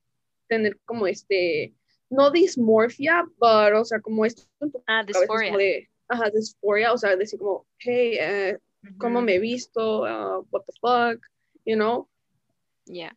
tener 0.49 0.79
como 0.85 1.05
este, 1.05 1.73
no 2.09 2.31
dismorfia, 2.31 3.25
pero, 3.39 3.81
o 3.81 3.85
sea, 3.85 3.99
como 3.99 4.25
esto 4.25 4.43
Ah, 4.87 5.03
como 5.05 5.19
dysphoria. 5.19 5.57
de, 5.57 5.89
ajá, 6.07 6.29
dysphoria, 6.31 6.91
o 6.93 6.97
sea, 6.97 7.15
decir 7.15 7.37
como, 7.39 7.65
hey, 7.77 8.17
eh, 8.19 8.57
¿cómo 8.97 9.21
me 9.21 9.35
he 9.35 9.39
visto? 9.39 10.01
Uh, 10.03 10.43
what 10.49 10.63
the 10.65 10.73
fuck, 10.81 11.21
you 11.65 11.75
know? 11.75 12.07
Yeah. 12.85 13.11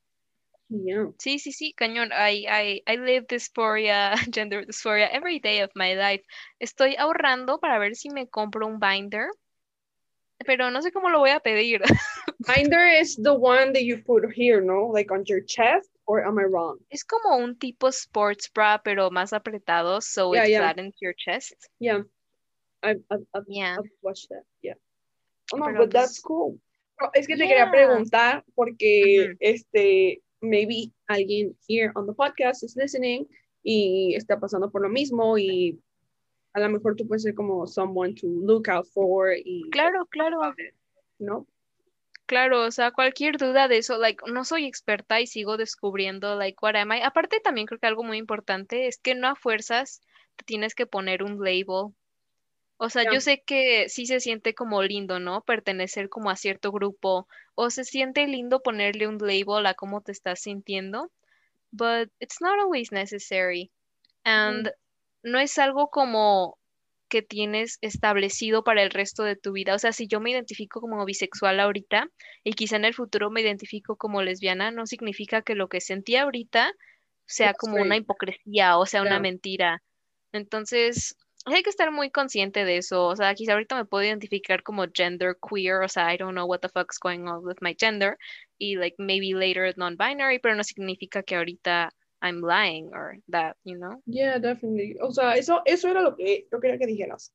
Yeah. 0.68 1.06
Sí, 1.18 1.38
sí, 1.38 1.52
sí, 1.52 1.72
cañón. 1.74 2.10
I, 2.12 2.46
I, 2.48 2.82
I 2.86 2.96
live 2.96 3.26
dysphoria, 3.28 4.14
gender 4.32 4.66
dysphoria 4.66 5.08
every 5.12 5.38
day 5.38 5.60
of 5.60 5.70
my 5.74 5.94
life. 5.94 6.24
Estoy 6.60 6.96
ahorrando 6.96 7.60
para 7.60 7.78
ver 7.78 7.94
si 7.94 8.10
me 8.10 8.26
compro 8.26 8.66
un 8.66 8.80
binder, 8.80 9.28
pero 10.44 10.70
no 10.70 10.82
sé 10.82 10.92
cómo 10.92 11.08
lo 11.10 11.20
voy 11.20 11.30
a 11.30 11.40
pedir. 11.40 11.82
Binder 12.46 12.86
is 12.86 13.16
the 13.16 13.32
one 13.34 13.72
that 13.72 13.82
you 13.84 14.02
put 14.04 14.24
here, 14.32 14.60
no? 14.60 14.86
Like 14.92 15.10
on 15.10 15.24
your 15.26 15.40
chest, 15.40 15.90
or 16.06 16.24
am 16.24 16.38
I 16.38 16.44
wrong? 16.44 16.78
Es 16.90 17.04
como 17.04 17.36
un 17.36 17.56
tipo 17.56 17.90
sports 17.90 18.48
bra, 18.52 18.80
pero 18.84 19.10
más 19.10 19.32
apretado, 19.32 20.00
so 20.00 20.32
Yeah, 20.34 20.44
it 20.44 20.50
yeah. 20.50 20.58
flattens 20.58 20.94
your 21.00 21.14
chest. 21.14 21.54
Yeah. 21.80 22.02
I've, 22.82 23.02
I've, 23.10 23.26
I've, 23.34 23.44
Yeah. 23.48 23.78
I've 23.78 23.90
watched 24.02 24.28
that, 24.30 24.44
yeah. 24.62 24.74
Oh, 25.52 25.58
no, 25.58 25.66
Pero, 25.66 25.78
but 25.78 25.90
that's 25.90 26.20
pues, 26.20 26.22
cool. 26.22 26.60
No, 27.00 27.10
es 27.14 27.26
que 27.26 27.36
te 27.36 27.46
quería 27.46 27.70
preguntar 27.70 28.44
porque, 28.54 29.30
Ujú. 29.30 29.36
este, 29.40 30.22
maybe 30.40 30.92
alguien 31.08 31.56
here 31.66 31.92
on 31.94 32.06
the 32.06 32.12
podcast 32.12 32.62
is 32.62 32.76
listening 32.76 33.26
y 33.62 34.14
está 34.14 34.38
pasando 34.38 34.70
por 34.70 34.82
lo 34.82 34.88
mismo 34.88 35.38
y 35.38 35.78
a 36.52 36.60
lo 36.60 36.68
mejor 36.68 36.96
tú 36.96 37.06
puedes 37.06 37.22
ser 37.22 37.34
como 37.34 37.66
someone 37.66 38.14
to 38.14 38.26
look 38.26 38.68
out 38.68 38.86
for 38.86 39.32
y 39.36 39.68
claro, 39.70 40.06
claro. 40.06 40.40
¿no? 41.18 41.46
Claro, 42.26 42.64
o 42.64 42.70
sea, 42.72 42.90
cualquier 42.90 43.36
duda 43.36 43.68
de 43.68 43.78
eso, 43.78 43.98
like, 43.98 44.24
no 44.28 44.44
soy 44.44 44.66
experta 44.66 45.20
y 45.20 45.28
sigo 45.28 45.56
descubriendo, 45.56 46.34
like, 46.34 46.58
what 46.60 46.74
am 46.74 46.92
I. 46.92 47.02
Aparte, 47.02 47.38
también 47.38 47.68
creo 47.68 47.78
que 47.78 47.86
algo 47.86 48.02
muy 48.02 48.18
importante 48.18 48.88
es 48.88 48.98
que 48.98 49.14
no 49.14 49.28
a 49.28 49.36
fuerzas 49.36 50.00
te 50.34 50.44
tienes 50.44 50.74
que 50.74 50.86
poner 50.86 51.22
un 51.22 51.38
label. 51.38 51.94
O 52.78 52.90
sea, 52.90 53.10
yo 53.10 53.20
sé 53.20 53.42
que 53.42 53.88
sí 53.88 54.06
se 54.06 54.20
siente 54.20 54.54
como 54.54 54.82
lindo, 54.82 55.18
¿no? 55.18 55.40
Pertenecer 55.42 56.08
como 56.08 56.28
a 56.28 56.36
cierto 56.36 56.72
grupo, 56.72 57.26
o 57.54 57.70
se 57.70 57.84
siente 57.84 58.26
lindo 58.26 58.62
ponerle 58.62 59.08
un 59.08 59.18
label 59.18 59.64
a 59.66 59.74
cómo 59.74 60.02
te 60.02 60.12
estás 60.12 60.40
sintiendo, 60.40 61.10
but 61.70 62.10
it's 62.20 62.40
not 62.40 62.58
always 62.60 62.92
necessary. 62.92 63.70
And 64.24 64.70
no 65.22 65.38
es 65.38 65.58
algo 65.58 65.88
como 65.88 66.58
que 67.08 67.22
tienes 67.22 67.78
establecido 67.80 68.64
para 68.64 68.82
el 68.82 68.90
resto 68.90 69.22
de 69.22 69.36
tu 69.36 69.52
vida. 69.52 69.74
O 69.74 69.78
sea, 69.78 69.92
si 69.92 70.06
yo 70.06 70.20
me 70.20 70.30
identifico 70.30 70.80
como 70.80 71.04
bisexual 71.04 71.60
ahorita 71.60 72.10
y 72.44 72.52
quizá 72.52 72.76
en 72.76 72.84
el 72.84 72.94
futuro 72.94 73.30
me 73.30 73.40
identifico 73.40 73.96
como 73.96 74.22
lesbiana, 74.22 74.70
no 74.70 74.86
significa 74.86 75.42
que 75.42 75.54
lo 75.54 75.68
que 75.68 75.80
sentí 75.80 76.16
ahorita 76.16 76.72
sea 77.24 77.54
como 77.54 77.76
una 77.76 77.96
hipocresía 77.96 78.78
o 78.78 78.86
sea 78.86 79.02
una 79.02 79.18
mentira. 79.18 79.82
Entonces, 80.32 81.16
hay 81.54 81.62
que 81.62 81.70
estar 81.70 81.92
muy 81.92 82.10
consciente 82.10 82.64
de 82.64 82.78
eso. 82.78 83.06
O 83.06 83.16
sea, 83.16 83.34
quizá 83.34 83.52
ahorita 83.52 83.76
me 83.76 83.84
puedo 83.84 84.04
identificar 84.04 84.62
como 84.62 84.86
gender 84.92 85.36
queer, 85.36 85.82
o 85.82 85.88
sea, 85.88 86.12
I 86.12 86.16
don't 86.16 86.34
know 86.34 86.46
what 86.46 86.60
the 86.60 86.68
fuck's 86.68 86.98
going 86.98 87.28
on 87.28 87.44
with 87.44 87.58
my 87.60 87.74
gender, 87.78 88.16
y 88.58 88.76
like 88.76 88.96
maybe 88.98 89.34
later 89.34 89.72
non-binary, 89.76 90.40
pero 90.40 90.54
no 90.54 90.64
significa 90.64 91.22
que 91.22 91.36
ahorita 91.36 91.90
I'm 92.22 92.40
lying 92.40 92.90
or 92.92 93.16
that, 93.28 93.56
you 93.64 93.76
know? 93.76 94.02
Yeah, 94.06 94.38
definitely. 94.38 94.96
O 95.00 95.12
sea, 95.12 95.34
eso, 95.34 95.62
eso 95.64 95.88
era 95.88 96.02
lo 96.02 96.16
que 96.16 96.46
yo 96.50 96.60
quería 96.60 96.78
que 96.78 96.86
dijeras. 96.86 97.32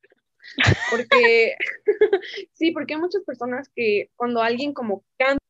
Porque, 0.89 1.55
sí, 2.53 2.71
porque 2.71 2.95
hay 2.95 2.99
muchas 2.99 3.23
personas 3.23 3.69
que 3.75 4.09
cuando 4.15 4.41
alguien 4.41 4.73
como 4.73 5.03
canta, 5.17 5.40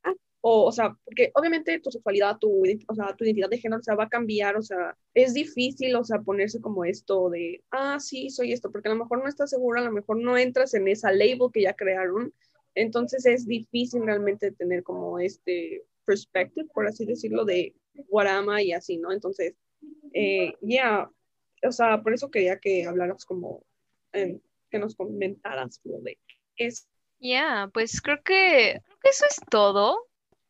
o, 0.41 0.65
o 0.65 0.71
sea, 0.71 0.97
porque 1.05 1.31
obviamente 1.35 1.79
tu 1.79 1.91
sexualidad, 1.91 2.37
tu, 2.37 2.63
o 2.87 2.95
sea, 2.95 3.15
tu 3.15 3.23
identidad 3.23 3.49
de 3.49 3.59
género, 3.59 3.79
o 3.79 3.83
sea, 3.83 3.95
va 3.95 4.05
a 4.05 4.09
cambiar, 4.09 4.57
o 4.57 4.61
sea, 4.61 4.97
es 5.13 5.33
difícil, 5.33 5.95
o 5.95 6.03
sea, 6.03 6.19
ponerse 6.19 6.59
como 6.59 6.83
esto 6.83 7.29
de, 7.29 7.63
ah, 7.71 7.99
sí, 7.99 8.29
soy 8.29 8.51
esto, 8.51 8.71
porque 8.71 8.89
a 8.89 8.93
lo 8.93 9.03
mejor 9.03 9.21
no 9.21 9.29
estás 9.29 9.51
segura, 9.51 9.81
a 9.81 9.85
lo 9.85 9.91
mejor 9.91 10.17
no 10.17 10.37
entras 10.37 10.73
en 10.73 10.87
esa 10.87 11.11
label 11.11 11.51
que 11.53 11.61
ya 11.61 11.73
crearon, 11.73 12.33
entonces 12.75 13.25
es 13.25 13.45
difícil 13.45 14.03
realmente 14.05 14.51
tener 14.51 14.83
como 14.83 15.19
este 15.19 15.83
perspective, 16.05 16.67
por 16.73 16.87
así 16.87 17.05
decirlo, 17.05 17.45
de 17.45 17.75
Guarama 18.09 18.61
y 18.61 18.71
así, 18.71 18.97
¿no? 18.97 19.11
Entonces, 19.11 19.55
eh, 20.13 20.53
ya, 20.61 21.09
o 21.63 21.71
sea, 21.71 22.01
por 22.01 22.13
eso 22.13 22.31
quería 22.31 22.57
que 22.57 22.85
habláramos 22.85 23.25
como, 23.25 23.63
eh, 24.13 24.39
que 24.69 24.79
nos 24.79 24.95
comentaras 24.95 25.79
como 25.79 25.99
de 25.99 26.17
es. 26.57 26.87
Ya, 27.19 27.69
pues 27.73 28.01
creo 28.01 28.21
que, 28.23 28.81
eso 29.03 29.25
es 29.29 29.37
todo. 29.49 30.07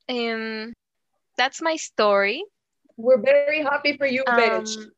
Um, 0.09 0.73
that's 1.37 1.61
my 1.61 1.75
story. 1.75 2.43
We're 2.97 3.21
very 3.21 3.63
happy 3.63 3.97
for 3.97 4.05
you, 4.05 4.23
um, 4.27 4.65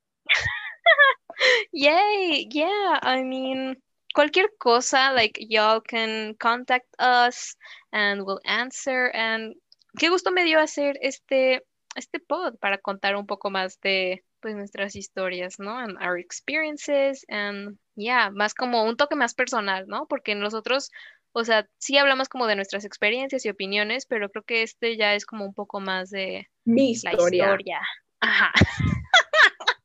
yay, 1.72 2.48
yeah, 2.50 3.00
I 3.02 3.24
mean, 3.24 3.76
cualquier 4.14 4.48
cosa, 4.60 5.12
like 5.16 5.38
y'all 5.40 5.82
can 5.82 6.36
contact 6.36 6.88
us 7.00 7.56
and 7.92 8.26
we'll 8.26 8.42
answer. 8.46 9.12
And 9.14 9.56
qué 10.00 10.10
gusto 10.10 10.32
me 10.32 10.44
dio 10.44 10.60
hacer 10.60 10.96
este 11.02 11.62
este 11.96 12.20
pod 12.20 12.58
para 12.60 12.80
contar 12.80 13.16
un 13.16 13.28
poco 13.28 13.50
más 13.50 13.80
de 13.82 14.24
pues 14.40 14.56
nuestras 14.56 14.96
historias, 14.96 15.60
¿no? 15.60 15.78
And 15.78 15.98
our 15.98 16.18
experiences 16.18 17.26
and 17.30 17.78
yeah, 17.96 18.30
más 18.30 18.54
como 18.54 18.84
un 18.84 18.98
toque 18.98 19.16
más 19.16 19.34
personal, 19.34 19.88
¿no? 19.88 20.08
Porque 20.08 20.36
nosotros, 20.36 20.92
o 21.34 21.44
sea, 21.44 21.68
sí 21.80 21.98
hablamos 21.98 22.30
como 22.30 22.48
de 22.48 22.56
nuestras 22.56 22.86
experiencias 22.86 23.46
y 23.46 23.50
opiniones, 23.50 24.06
pero 24.06 24.30
creo 24.30 24.44
que 24.44 24.62
este 24.62 24.98
ya 24.98 25.16
es 25.16 25.26
como 25.26 25.46
un 25.46 25.54
poco 25.54 25.80
más 25.80 26.12
de 26.12 26.48
mi 26.64 26.92
historia. 26.92 27.82
Ajá. 28.20 28.54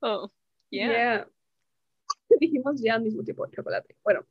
oh, 0.00 0.30
yeah. 0.70 1.26
Dijimos 2.40 2.80
ya 2.82 2.94
al 2.94 3.02
mismo 3.02 3.24
tiempo 3.24 3.46
chocolate. 3.50 3.96
Bueno, 4.04 4.26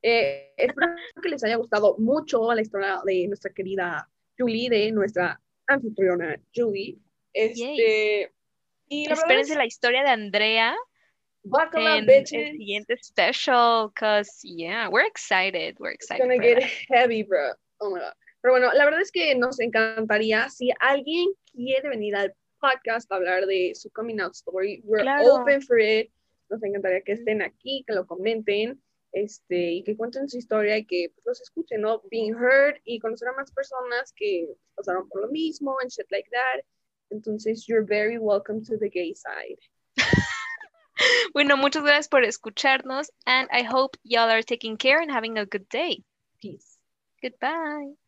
eh, 0.00 0.54
espero 0.56 0.94
que 1.20 1.28
les 1.28 1.42
haya 1.44 1.56
gustado 1.56 1.96
mucho 1.98 2.52
la 2.54 2.62
historia 2.62 3.00
de 3.04 3.26
nuestra 3.26 3.52
querida 3.52 4.08
Julie, 4.38 4.70
de 4.70 4.92
nuestra 4.92 5.40
anfitriona 5.66 6.40
Julie. 6.54 6.98
Este, 7.32 8.32
y 8.88 9.08
la 9.08 9.14
Espérense 9.14 9.56
la 9.56 9.66
historia 9.66 10.02
de 10.02 10.10
Andrea 10.10 10.76
en 11.74 12.08
el 12.10 12.26
siguiente 12.26 12.96
special, 13.02 13.88
because 13.88 14.40
yeah, 14.44 14.88
we're 14.88 15.06
excited, 15.06 15.76
we're 15.78 15.90
excited. 15.90 16.24
It's 16.24 16.28
gonna 16.28 16.38
get 16.38 16.62
heavy, 16.88 17.22
bro. 17.22 17.52
Oh 17.80 17.90
my 17.90 18.00
god. 18.00 18.12
Pero 18.42 18.54
bueno, 18.54 18.72
la 18.74 18.84
verdad 18.84 19.00
es 19.00 19.10
que 19.10 19.34
nos 19.34 19.60
encantaría 19.60 20.48
si 20.50 20.72
alguien 20.80 21.32
quiere 21.52 21.88
venir 21.88 22.16
al 22.16 22.34
podcast 22.60 23.10
a 23.12 23.16
hablar 23.16 23.46
de 23.46 23.74
su 23.74 23.90
coming 23.90 24.20
out 24.20 24.34
story, 24.34 24.82
we're 24.84 25.04
open 25.30 25.60
for 25.62 25.78
it. 25.78 26.10
Nos 26.50 26.62
encantaría 26.62 27.02
que 27.02 27.12
estén 27.12 27.42
aquí, 27.42 27.84
que 27.86 27.94
lo 27.94 28.06
comenten 28.06 28.80
este, 29.12 29.72
y 29.72 29.84
que 29.84 29.96
cuenten 29.96 30.28
su 30.28 30.38
historia 30.38 30.76
y 30.78 30.84
que 30.84 31.10
pues, 31.14 31.24
los 31.26 31.40
escuchen, 31.40 31.82
¿no? 31.82 32.02
Being 32.10 32.34
heard 32.34 32.80
y 32.84 32.98
conocer 32.98 33.28
a 33.28 33.32
más 33.32 33.50
personas 33.52 34.12
que 34.16 34.48
pasaron 34.74 35.08
por 35.08 35.22
lo 35.22 35.28
mismo 35.28 35.76
and 35.80 35.90
shit 35.90 36.10
like 36.10 36.28
that. 36.30 36.64
Entonces, 37.10 37.66
you're 37.66 37.84
very 37.84 38.18
welcome 38.18 38.62
to 38.64 38.76
the 38.78 38.88
gay 38.88 39.14
side. 39.14 39.58
bueno, 41.34 41.56
muchas 41.56 41.82
gracias 41.82 42.08
por 42.08 42.24
escucharnos 42.24 43.10
and 43.26 43.48
I 43.52 43.62
hope 43.62 43.96
y'all 44.02 44.30
are 44.30 44.42
taking 44.42 44.76
care 44.76 45.00
and 45.00 45.10
having 45.10 45.38
a 45.38 45.44
good 45.44 45.68
day. 45.68 46.02
Peace. 46.40 46.78
Goodbye. 47.22 48.01